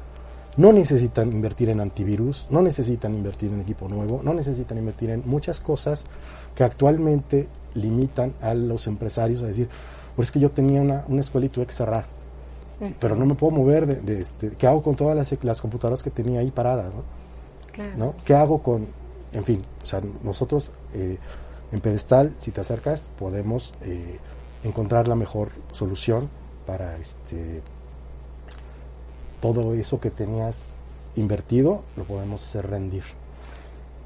no 0.57 0.71
necesitan 0.71 1.31
invertir 1.31 1.69
en 1.69 1.79
antivirus, 1.79 2.47
no 2.49 2.61
necesitan 2.61 3.13
invertir 3.15 3.51
en 3.51 3.61
equipo 3.61 3.87
nuevo, 3.87 4.21
no 4.23 4.33
necesitan 4.33 4.77
invertir 4.77 5.09
en 5.09 5.23
muchas 5.25 5.59
cosas 5.59 6.03
que 6.55 6.63
actualmente 6.63 7.47
limitan 7.73 8.33
a 8.41 8.53
los 8.53 8.87
empresarios 8.87 9.41
a 9.41 9.47
decir, 9.47 9.67
pues 10.15 10.27
es 10.27 10.31
que 10.31 10.39
yo 10.39 10.51
tenía 10.51 10.81
una, 10.81 11.05
una 11.07 11.21
escuela 11.21 11.47
y 11.47 11.49
tuve 11.49 11.65
que 11.65 11.73
cerrar, 11.73 12.05
pero 12.99 13.15
no 13.15 13.25
me 13.25 13.35
puedo 13.35 13.51
mover 13.51 13.87
de, 13.87 14.21
este, 14.21 14.51
¿qué 14.51 14.67
hago 14.67 14.83
con 14.83 14.95
todas 14.95 15.15
las, 15.15 15.43
las 15.43 15.61
computadoras 15.61 16.03
que 16.03 16.11
tenía 16.11 16.41
ahí 16.41 16.51
paradas? 16.51 16.95
¿no? 17.97 18.13
¿Qué 18.23 18.35
hago 18.35 18.61
con, 18.61 18.85
en 19.31 19.43
fin, 19.43 19.63
o 19.83 19.85
sea, 19.85 20.01
nosotros 20.23 20.71
eh, 20.93 21.17
en 21.71 21.79
Pedestal, 21.79 22.35
si 22.37 22.51
te 22.51 22.61
acercas, 22.61 23.09
podemos 23.17 23.71
eh, 23.81 24.19
encontrar 24.63 25.07
la 25.07 25.15
mejor 25.15 25.49
solución 25.71 26.29
para 26.67 26.97
este 26.97 27.61
todo 29.43 29.73
eso 29.73 29.99
que 29.99 30.09
tenías 30.09 30.77
invertido, 31.17 31.83
lo 31.97 32.05
podemos 32.05 32.41
hacer 32.41 32.69
rendir. 32.69 33.03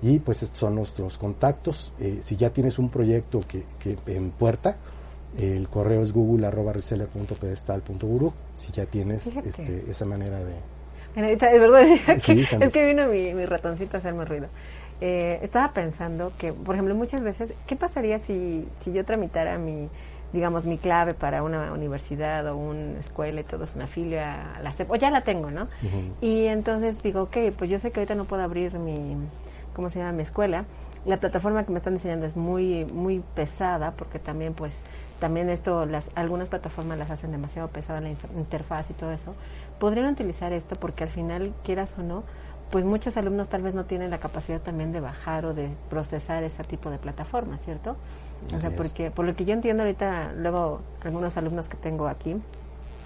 Y 0.01 0.17
pues 0.17 0.41
estos 0.41 0.57
son 0.57 0.73
nuestros 0.73 1.19
contactos. 1.19 1.93
Eh, 1.99 2.17
si 2.21 2.37
ya 2.37 2.49
tienes 2.49 2.79
un 2.79 2.89
proyecto 2.89 3.41
que, 3.41 3.63
que 3.77 3.99
en 4.07 4.31
puerta, 4.31 4.77
el 5.37 5.69
correo 5.69 6.01
es 6.01 6.11
google.reseller.pedestal.guru. 6.11 8.33
Si 8.55 8.71
ya 8.71 8.87
tienes 8.87 9.27
este, 9.27 9.85
esa 9.87 10.05
manera 10.05 10.43
de... 10.43 10.55
es 11.15 11.39
verdad, 11.39 11.83
es 12.07 12.25
que 12.73 12.85
vino 12.87 13.07
mi, 13.07 13.35
mi 13.35 13.45
ratoncito 13.45 13.97
a 13.97 13.99
hacerme 13.99 14.25
ruido. 14.25 14.47
Eh, 15.01 15.37
estaba 15.43 15.71
pensando 15.71 16.33
que, 16.39 16.51
por 16.51 16.73
ejemplo, 16.73 16.95
muchas 16.95 17.21
veces, 17.21 17.53
¿qué 17.67 17.75
pasaría 17.75 18.17
si, 18.17 18.67
si 18.75 18.91
yo 18.91 19.05
tramitara 19.05 19.59
mi, 19.59 19.87
digamos, 20.33 20.65
mi 20.65 20.77
clave 20.77 21.13
para 21.13 21.43
una 21.43 21.71
universidad 21.71 22.47
o 22.47 22.57
una 22.57 22.99
escuela 22.99 23.41
y 23.41 23.43
todo, 23.43 23.65
se 23.65 23.77
me 23.77 23.85
afilia 23.85 24.55
a 24.55 24.61
la 24.61 24.71
CEP, 24.71 24.91
o 24.91 24.95
ya 24.95 25.09
la 25.11 25.21
tengo, 25.21 25.51
¿no? 25.51 25.67
Y 26.21 26.45
entonces 26.45 27.01
digo, 27.01 27.23
ok, 27.23 27.37
pues 27.57 27.69
yo 27.69 27.79
sé 27.79 27.91
que 27.91 27.99
ahorita 27.99 28.15
no 28.15 28.25
puedo 28.25 28.43
abrir 28.43 28.77
mi, 28.77 29.15
¿cómo 29.73 29.89
se 29.89 29.99
llama? 29.99 30.11
Mi 30.11 30.23
escuela. 30.23 30.65
La 31.05 31.17
plataforma 31.17 31.63
que 31.63 31.71
me 31.71 31.77
están 31.77 31.93
diseñando 31.93 32.25
es 32.25 32.35
muy, 32.35 32.85
muy 32.93 33.23
pesada 33.33 33.91
porque 33.91 34.19
también, 34.19 34.53
pues, 34.53 34.81
también 35.19 35.49
esto, 35.49 35.85
las, 35.85 36.11
algunas 36.15 36.49
plataformas 36.49 36.97
las 36.97 37.09
hacen 37.09 37.31
demasiado 37.31 37.69
pesada 37.69 38.01
la 38.01 38.09
interfaz 38.09 38.89
y 38.89 38.93
todo 38.93 39.11
eso. 39.11 39.33
Podrían 39.79 40.07
utilizar 40.07 40.51
esto 40.51 40.75
porque 40.75 41.03
al 41.03 41.09
final, 41.09 41.53
quieras 41.63 41.93
o 41.97 42.03
no, 42.03 42.23
pues 42.69 42.85
muchos 42.85 43.17
alumnos 43.17 43.47
tal 43.47 43.61
vez 43.61 43.73
no 43.73 43.85
tienen 43.85 44.09
la 44.09 44.19
capacidad 44.19 44.61
también 44.61 44.91
de 44.91 44.99
bajar 44.99 45.45
o 45.45 45.53
de 45.53 45.69
procesar 45.89 46.43
ese 46.43 46.63
tipo 46.63 46.89
de 46.89 46.97
plataforma, 46.97 47.57
¿cierto? 47.57 47.95
o 48.53 48.59
sea, 48.59 48.75
porque 48.75 49.09
por 49.09 49.25
lo 49.25 49.35
que 49.35 49.45
yo 49.45 49.53
entiendo 49.53 49.83
ahorita, 49.83 50.33
luego 50.37 50.81
algunos 51.01 51.37
alumnos 51.37 51.69
que 51.69 51.77
tengo 51.77 52.07
aquí 52.07 52.35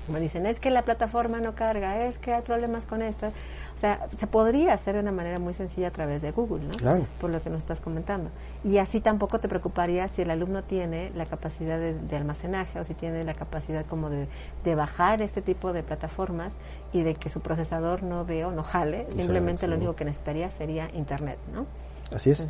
me 0.08 0.20
dicen, 0.20 0.46
es 0.46 0.60
que 0.60 0.72
la 0.72 0.84
plataforma 0.84 1.40
no 1.40 1.54
carga, 1.54 2.06
es 2.06 2.18
que 2.18 2.34
hay 2.34 2.42
problemas 2.42 2.86
con 2.86 3.02
esto. 3.02 3.28
O 3.28 3.78
sea, 3.78 4.08
se 4.18 4.28
podría 4.28 4.74
hacer 4.74 4.96
de 4.96 5.02
una 5.02 5.12
manera 5.12 5.40
muy 5.40 5.54
sencilla 5.54 5.88
a 5.88 5.92
través 5.92 6.22
de 6.22 6.32
Google, 6.32 6.66
¿no? 6.66 6.72
Claro. 6.72 7.06
Por 7.20 7.34
lo 7.34 7.42
que 7.42 7.50
nos 7.50 7.60
estás 7.60 7.80
comentando. 7.82 8.30
Y 8.64 8.78
así 8.78 9.00
tampoco 9.00 9.40
te 9.40 9.48
preocuparía 9.48 10.08
si 10.08 10.22
el 10.22 10.32
alumno 10.32 10.64
tiene 10.64 11.12
la 11.16 11.26
capacidad 11.26 11.80
de, 11.80 12.16
almacenaje 12.16 12.80
o 12.80 12.84
si 12.84 12.94
tiene 12.94 13.24
la 13.24 13.34
capacidad 13.34 13.86
como 13.86 14.10
de, 14.10 14.28
bajar 14.76 15.22
este 15.22 15.42
tipo 15.42 15.74
de 15.74 15.84
plataformas 15.84 16.58
y 16.94 17.04
de 17.04 17.14
que 17.14 17.30
su 17.30 17.42
procesador 17.42 18.04
no 18.04 18.26
vea 18.26 18.48
o 18.48 18.52
no 18.52 18.64
jale. 18.64 19.08
Simplemente 19.16 19.68
lo 19.68 19.76
único 19.76 19.96
que 19.96 20.06
necesitaría 20.06 20.50
sería 20.52 20.90
Internet, 20.94 21.38
¿no? 21.54 21.66
Así 22.16 22.30
es. 22.30 22.48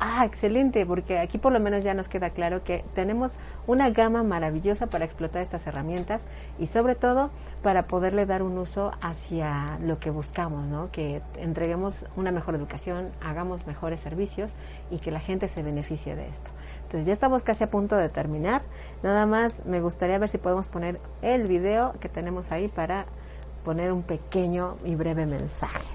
Ah, 0.00 0.24
excelente, 0.24 0.84
porque 0.84 1.18
aquí 1.20 1.38
por 1.38 1.52
lo 1.52 1.60
menos 1.60 1.84
ya 1.84 1.94
nos 1.94 2.08
queda 2.08 2.30
claro 2.30 2.64
que 2.64 2.84
tenemos 2.92 3.36
una 3.68 3.90
gama 3.90 4.24
maravillosa 4.24 4.88
para 4.88 5.04
explotar 5.04 5.42
estas 5.42 5.66
herramientas 5.68 6.24
y 6.58 6.66
sobre 6.66 6.96
todo 6.96 7.30
para 7.62 7.86
poderle 7.86 8.26
dar 8.26 8.42
un 8.42 8.58
uso 8.58 8.90
hacia 9.00 9.78
lo 9.80 10.00
que 10.00 10.10
buscamos, 10.10 10.66
¿no? 10.66 10.90
Que 10.90 11.22
entreguemos 11.36 12.04
una 12.16 12.32
mejor 12.32 12.56
educación, 12.56 13.12
hagamos 13.22 13.66
mejores 13.68 14.00
servicios 14.00 14.50
y 14.90 14.98
que 14.98 15.12
la 15.12 15.20
gente 15.20 15.46
se 15.46 15.62
beneficie 15.62 16.16
de 16.16 16.28
esto. 16.28 16.50
Entonces 16.82 17.06
ya 17.06 17.12
estamos 17.12 17.44
casi 17.44 17.62
a 17.62 17.70
punto 17.70 17.96
de 17.96 18.08
terminar. 18.08 18.62
Nada 19.04 19.24
más 19.24 19.64
me 19.66 19.80
gustaría 19.80 20.18
ver 20.18 20.28
si 20.28 20.38
podemos 20.38 20.66
poner 20.66 21.00
el 21.22 21.44
video 21.44 21.94
que 22.00 22.08
tenemos 22.08 22.50
ahí 22.50 22.66
para 22.66 23.06
poner 23.64 23.92
un 23.92 24.02
pequeño 24.02 24.78
y 24.84 24.96
breve 24.96 25.26
mensaje. 25.26 25.94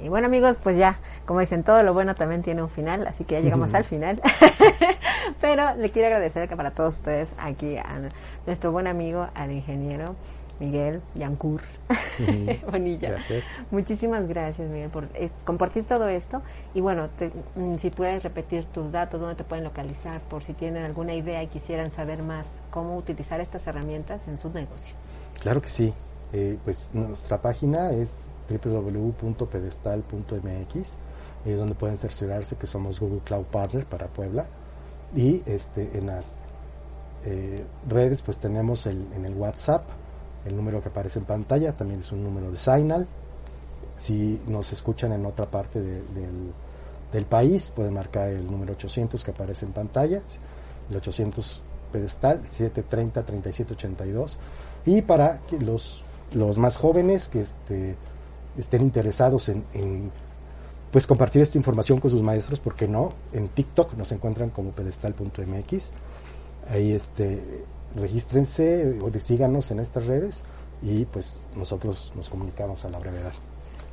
Y 0.00 0.08
bueno 0.08 0.26
amigos, 0.26 0.56
pues 0.62 0.76
ya, 0.76 0.98
como 1.28 1.40
dicen, 1.40 1.62
todo 1.62 1.82
lo 1.82 1.92
bueno 1.92 2.14
también 2.14 2.40
tiene 2.40 2.62
un 2.62 2.70
final, 2.70 3.06
así 3.06 3.24
que 3.24 3.34
ya 3.34 3.40
llegamos 3.42 3.74
al 3.74 3.84
final. 3.84 4.18
Pero 5.42 5.76
le 5.76 5.90
quiero 5.90 6.08
agradecer 6.08 6.48
que 6.48 6.56
para 6.56 6.70
todos 6.70 6.94
ustedes 6.94 7.34
aquí 7.36 7.76
a 7.76 8.00
nuestro 8.46 8.72
buen 8.72 8.86
amigo, 8.86 9.28
al 9.34 9.52
ingeniero 9.52 10.16
Miguel 10.58 11.02
Yancur 11.14 11.60
Bonilla. 12.72 13.18
Muchísimas 13.70 14.26
gracias, 14.26 14.70
Miguel, 14.70 14.88
por 14.88 15.06
compartir 15.44 15.84
todo 15.84 16.08
esto. 16.08 16.40
Y 16.72 16.80
bueno, 16.80 17.10
mm, 17.56 17.76
si 17.76 17.90
puedes 17.90 18.22
repetir 18.22 18.64
tus 18.64 18.90
datos, 18.90 19.20
dónde 19.20 19.36
te 19.36 19.44
pueden 19.44 19.64
localizar, 19.64 20.22
por 20.22 20.42
si 20.42 20.54
tienen 20.54 20.82
alguna 20.82 21.12
idea 21.12 21.42
y 21.42 21.48
quisieran 21.48 21.92
saber 21.92 22.22
más 22.22 22.46
cómo 22.70 22.96
utilizar 22.96 23.38
estas 23.42 23.66
herramientas 23.66 24.26
en 24.28 24.38
su 24.38 24.48
negocio. 24.48 24.94
Claro 25.42 25.60
que 25.60 25.68
sí. 25.68 25.92
Eh, 26.32 26.56
pues 26.64 26.88
nuestra 26.94 27.42
página 27.42 27.90
es 27.90 28.28
www.pedestal.mx, 28.48 30.98
es 31.44 31.58
donde 31.58 31.74
pueden 31.74 31.96
cerciorarse 31.96 32.56
que 32.56 32.66
somos 32.66 33.00
Google 33.00 33.20
Cloud 33.24 33.46
Partner 33.46 33.86
para 33.86 34.08
Puebla 34.08 34.46
y 35.14 35.42
este, 35.46 35.96
en 35.96 36.06
las 36.06 36.36
eh, 37.24 37.64
redes 37.88 38.22
pues 38.22 38.38
tenemos 38.38 38.86
el, 38.86 39.06
en 39.14 39.24
el 39.24 39.34
WhatsApp 39.34 39.88
el 40.44 40.56
número 40.56 40.80
que 40.80 40.88
aparece 40.88 41.18
en 41.18 41.24
pantalla, 41.24 41.76
también 41.76 42.00
es 42.00 42.12
un 42.12 42.22
número 42.22 42.50
de 42.50 42.56
Signal. 42.56 43.06
Si 43.96 44.40
nos 44.46 44.72
escuchan 44.72 45.12
en 45.12 45.26
otra 45.26 45.46
parte 45.46 45.80
del, 45.80 46.04
del 47.12 47.26
país, 47.26 47.70
pueden 47.74 47.94
marcar 47.94 48.30
el 48.30 48.50
número 48.50 48.72
800 48.72 49.22
que 49.24 49.30
aparece 49.30 49.66
en 49.66 49.72
pantalla, 49.72 50.22
el 50.88 50.96
800 50.96 51.62
pedestal 51.92 52.46
730 52.46 53.24
3782 53.24 54.38
y 54.86 55.02
para 55.02 55.40
los, 55.60 56.02
los 56.32 56.58
más 56.58 56.76
jóvenes 56.76 57.28
que 57.28 57.40
este, 57.40 57.96
estén 58.56 58.82
interesados 58.82 59.48
en 59.48 59.64
pues 60.90 61.06
compartir 61.06 61.42
esta 61.42 61.58
información 61.58 62.00
con 62.00 62.10
sus 62.10 62.22
maestros, 62.22 62.60
porque 62.60 62.88
no, 62.88 63.10
en 63.32 63.48
TikTok 63.48 63.94
nos 63.94 64.12
encuentran 64.12 64.50
como 64.50 64.70
pedestal.mx. 64.70 65.92
Ahí 66.68 66.92
este 66.92 67.64
regístrense 67.96 68.98
o 69.02 69.10
síganos 69.20 69.70
en 69.70 69.80
estas 69.80 70.06
redes 70.06 70.44
y 70.82 71.04
pues 71.06 71.46
nosotros 71.56 72.12
nos 72.14 72.28
comunicamos 72.28 72.84
a 72.84 72.90
la 72.90 72.98
brevedad. 72.98 73.32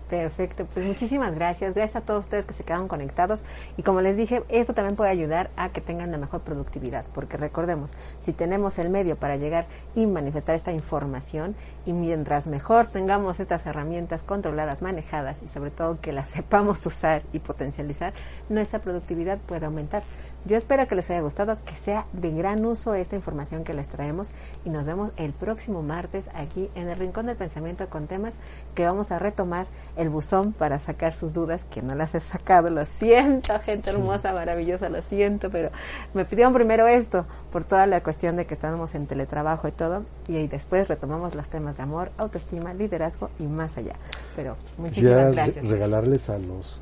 Perfecto, 0.10 0.68
pues 0.72 0.86
muchísimas 0.86 1.34
gracias. 1.34 1.74
Gracias 1.74 2.04
a 2.04 2.06
todos 2.06 2.26
ustedes 2.26 2.46
que 2.46 2.54
se 2.54 2.64
quedaron 2.64 2.88
conectados. 2.88 3.42
Y 3.76 3.82
como 3.82 4.02
les 4.02 4.16
dije, 4.16 4.44
esto 4.50 4.76
también 4.76 4.96
puede 4.96 5.10
ayudar 5.10 5.50
a 5.58 5.70
que 5.70 5.82
tengan 5.82 6.10
una 6.10 6.20
mejor 6.20 6.42
productividad, 6.42 7.06
porque 7.14 7.38
recordemos, 7.38 7.92
si 8.20 8.32
tenemos 8.32 8.78
el 8.78 8.92
medio 8.92 9.16
para 9.16 9.36
llegar 9.36 9.66
y 9.96 10.06
manifestar 10.06 10.56
esta 10.56 10.72
información, 10.72 11.56
y 11.86 11.94
mientras 11.94 12.46
mejor 12.46 12.88
tengamos 12.88 13.40
estas 13.40 13.66
herramientas 13.66 14.22
controladas, 14.22 14.84
manejadas 14.84 15.42
y 15.42 15.48
sobre 15.48 15.72
todo 15.72 16.00
que 16.00 16.12
las 16.12 16.30
sepamos 16.36 16.86
usar 16.86 17.24
y 17.34 17.40
potencializar, 17.40 18.14
nuestra 18.48 18.80
productividad 18.80 19.40
puede 19.40 19.66
aumentar. 19.66 20.04
Yo 20.48 20.58
espero 20.58 20.88
que 20.88 20.94
les 20.94 21.10
haya 21.10 21.22
gustado, 21.22 21.58
que 21.66 21.74
sea 21.74 22.06
de 22.14 22.30
gran 22.30 22.64
uso 22.66 22.94
esta 22.94 23.16
información 23.16 23.64
que 23.64 23.74
les 23.74 23.90
traemos 23.90 24.30
y 24.64 24.70
nos 24.70 24.86
vemos 24.86 25.10
el 25.18 25.34
próximo 25.34 25.82
martes 25.82 26.30
aquí 26.36 26.70
en 26.76 26.88
el 26.88 26.98
Rincón 26.98 27.26
del 27.26 27.36
Pensamiento 27.36 27.90
con 27.90 28.06
temas 28.06 28.36
que 28.76 28.86
vamos 28.86 29.12
a 29.12 29.18
retomar 29.18 29.66
el 29.98 30.10
buzón 30.10 30.54
para 30.54 30.78
sacar 30.78 31.16
sus 31.16 31.34
dudas, 31.34 31.66
que 31.66 31.82
no 31.82 31.96
las 31.96 32.14
he 32.14 32.20
sacado, 32.20 32.70
lo 32.70 32.86
siento, 32.86 33.60
gente 33.62 33.90
hermosa, 33.90 34.34
maravillosa, 34.34 34.88
lo 34.90 35.02
siento, 35.02 35.50
pero 35.50 35.70
me 36.14 36.26
pidieron 36.26 36.54
primero 36.54 36.88
esto 36.88 37.26
por 37.52 37.64
toda 37.64 37.88
la 37.88 38.04
cuestión 38.04 38.36
de 38.36 38.46
que 38.46 38.54
estamos 38.54 38.94
en 38.94 39.08
teletrabajo 39.08 39.68
y 39.68 39.72
todo, 39.72 40.06
y 40.28 40.36
ahí 40.36 40.48
después 40.48 40.88
retomamos 40.88 41.34
los 41.34 41.50
temas 41.50 41.78
de 41.78 41.84
amor, 41.84 42.12
autoestima, 42.20 42.76
liderazgo 42.76 43.32
y 43.40 43.48
más 43.48 43.80
allá. 43.80 43.94
Pero 44.36 44.58
muchísimas 44.78 45.32
gracias. 45.32 45.68
regalarles 45.68 46.30
a 46.30 46.38
los, 46.38 46.80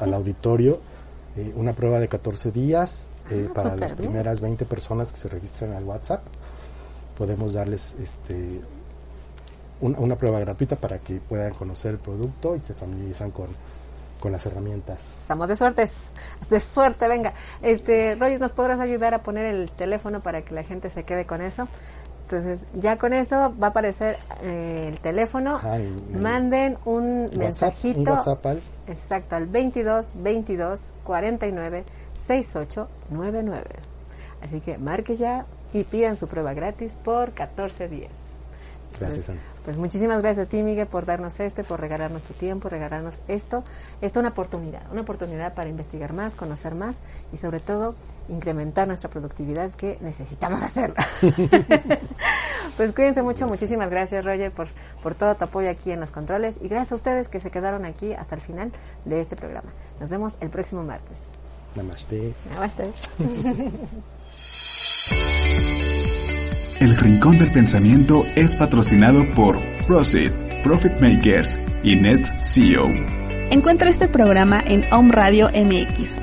al 0.00 0.14
auditorio 0.14 0.78
eh, 1.38 1.52
una 1.54 1.72
prueba 1.72 2.00
de 2.00 2.08
14 2.08 2.50
días 2.50 3.10
eh, 3.30 3.46
ah, 3.48 3.52
para 3.54 3.76
las 3.76 3.92
primeras 3.92 4.40
20 4.40 4.64
personas 4.64 5.12
que 5.12 5.20
se 5.20 5.28
registran 5.28 5.72
al 5.72 5.84
WhatsApp. 5.84 6.24
Podemos 7.16 7.52
darles 7.52 7.96
este 8.02 8.60
una, 9.80 10.16
prueba 10.16 10.40
gratuita 10.40 10.74
para 10.74 10.98
que 10.98 11.20
puedan 11.20 11.54
conocer 11.54 11.92
el 11.92 11.98
producto 11.98 12.56
y 12.56 12.58
se 12.58 12.74
familiarizan 12.74 13.30
con, 13.30 13.46
con 14.18 14.32
las 14.32 14.44
herramientas. 14.46 15.14
Estamos 15.20 15.46
de 15.46 15.54
suerte, 15.54 15.88
de 16.50 16.60
suerte, 16.60 17.06
venga. 17.06 17.32
Este, 17.62 18.16
Roy, 18.16 18.36
¿nos 18.38 18.50
podrás 18.50 18.80
ayudar 18.80 19.14
a 19.14 19.22
poner 19.22 19.44
el 19.44 19.70
teléfono 19.70 20.18
para 20.18 20.42
que 20.42 20.54
la 20.54 20.64
gente 20.64 20.90
se 20.90 21.04
quede 21.04 21.24
con 21.24 21.40
eso? 21.40 21.68
Entonces, 22.30 22.66
ya 22.74 22.98
con 22.98 23.14
eso 23.14 23.54
va 23.56 23.68
a 23.68 23.70
aparecer 23.70 24.18
eh, 24.42 24.84
el 24.90 25.00
teléfono. 25.00 25.58
Manden 26.12 26.76
un 26.84 27.30
mensajito. 27.34 28.12
WhatsApp 28.12 28.44
al... 28.44 28.62
Exacto, 28.86 29.36
al 29.36 29.46
22 29.46 30.12
22 30.14 30.92
49 31.04 31.84
68 32.12 32.88
99. 33.08 33.64
Así 34.42 34.60
que 34.60 34.76
marque 34.76 35.16
ya 35.16 35.46
y 35.72 35.84
pidan 35.84 36.18
su 36.18 36.28
prueba 36.28 36.52
gratis 36.52 36.96
por 37.02 37.32
14 37.32 37.88
días. 37.88 38.12
Gracias, 38.98 39.30
Pues 39.64 39.76
muchísimas 39.76 40.20
gracias 40.20 40.46
a 40.46 40.48
ti, 40.48 40.62
Miguel, 40.62 40.86
por 40.86 41.06
darnos 41.06 41.38
este, 41.40 41.64
por 41.64 41.80
regalarnos 41.80 42.22
tu 42.22 42.34
tiempo, 42.34 42.68
regalarnos 42.68 43.20
esto. 43.28 43.62
Esto 44.00 44.20
es 44.20 44.22
una 44.22 44.30
oportunidad, 44.30 44.82
una 44.90 45.02
oportunidad 45.02 45.54
para 45.54 45.68
investigar 45.68 46.12
más, 46.12 46.34
conocer 46.34 46.74
más 46.74 47.00
y 47.32 47.36
sobre 47.36 47.60
todo 47.60 47.94
incrementar 48.28 48.88
nuestra 48.88 49.10
productividad 49.10 49.70
que 49.70 49.98
necesitamos 50.00 50.62
hacer. 50.62 50.94
pues 52.76 52.92
cuídense 52.92 53.22
mucho, 53.22 53.46
muchísimas 53.46 53.90
gracias, 53.90 54.24
Roger, 54.24 54.52
por, 54.52 54.68
por 55.02 55.14
todo 55.14 55.34
tu 55.36 55.44
apoyo 55.44 55.70
aquí 55.70 55.92
en 55.92 56.00
los 56.00 56.10
controles 56.10 56.58
y 56.60 56.68
gracias 56.68 56.92
a 56.92 56.94
ustedes 56.96 57.28
que 57.28 57.40
se 57.40 57.50
quedaron 57.50 57.84
aquí 57.84 58.14
hasta 58.14 58.34
el 58.34 58.40
final 58.40 58.72
de 59.04 59.20
este 59.20 59.36
programa. 59.36 59.72
Nos 60.00 60.10
vemos 60.10 60.36
el 60.40 60.50
próximo 60.50 60.82
martes. 60.82 61.20
Namaste. 61.76 62.34
Namaste. 62.54 62.90
El 66.88 66.96
Rincón 66.96 67.38
del 67.38 67.52
Pensamiento 67.52 68.24
es 68.34 68.56
patrocinado 68.56 69.30
por 69.34 69.60
Proceed, 69.86 70.32
Profit 70.64 70.98
Makers 71.02 71.60
y 71.82 71.96
Net 71.96 72.24
CEO. 72.42 72.86
Encuentra 73.50 73.90
este 73.90 74.08
programa 74.08 74.64
en 74.66 74.90
Home 74.90 75.12
Radio 75.12 75.50
MX. 75.50 76.16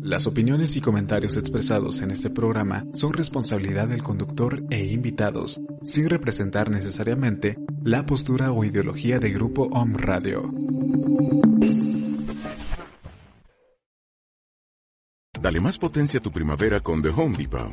Las 0.00 0.26
opiniones 0.26 0.76
y 0.76 0.80
comentarios 0.80 1.36
expresados 1.36 2.00
en 2.00 2.10
este 2.10 2.28
programa 2.28 2.84
son 2.92 3.12
responsabilidad 3.12 3.88
del 3.88 4.02
conductor 4.02 4.64
e 4.70 4.86
invitados, 4.86 5.60
sin 5.82 6.08
representar 6.08 6.70
necesariamente 6.70 7.56
la 7.82 8.04
postura 8.04 8.52
o 8.52 8.64
ideología 8.64 9.18
de 9.18 9.30
Grupo 9.30 9.68
Om 9.72 9.94
Radio. 9.94 10.50
Dale 15.40 15.60
más 15.60 15.78
potencia 15.78 16.20
a 16.20 16.22
tu 16.22 16.30
primavera 16.30 16.80
con 16.80 17.02
The 17.02 17.08
Home 17.08 17.36
Depot. 17.36 17.72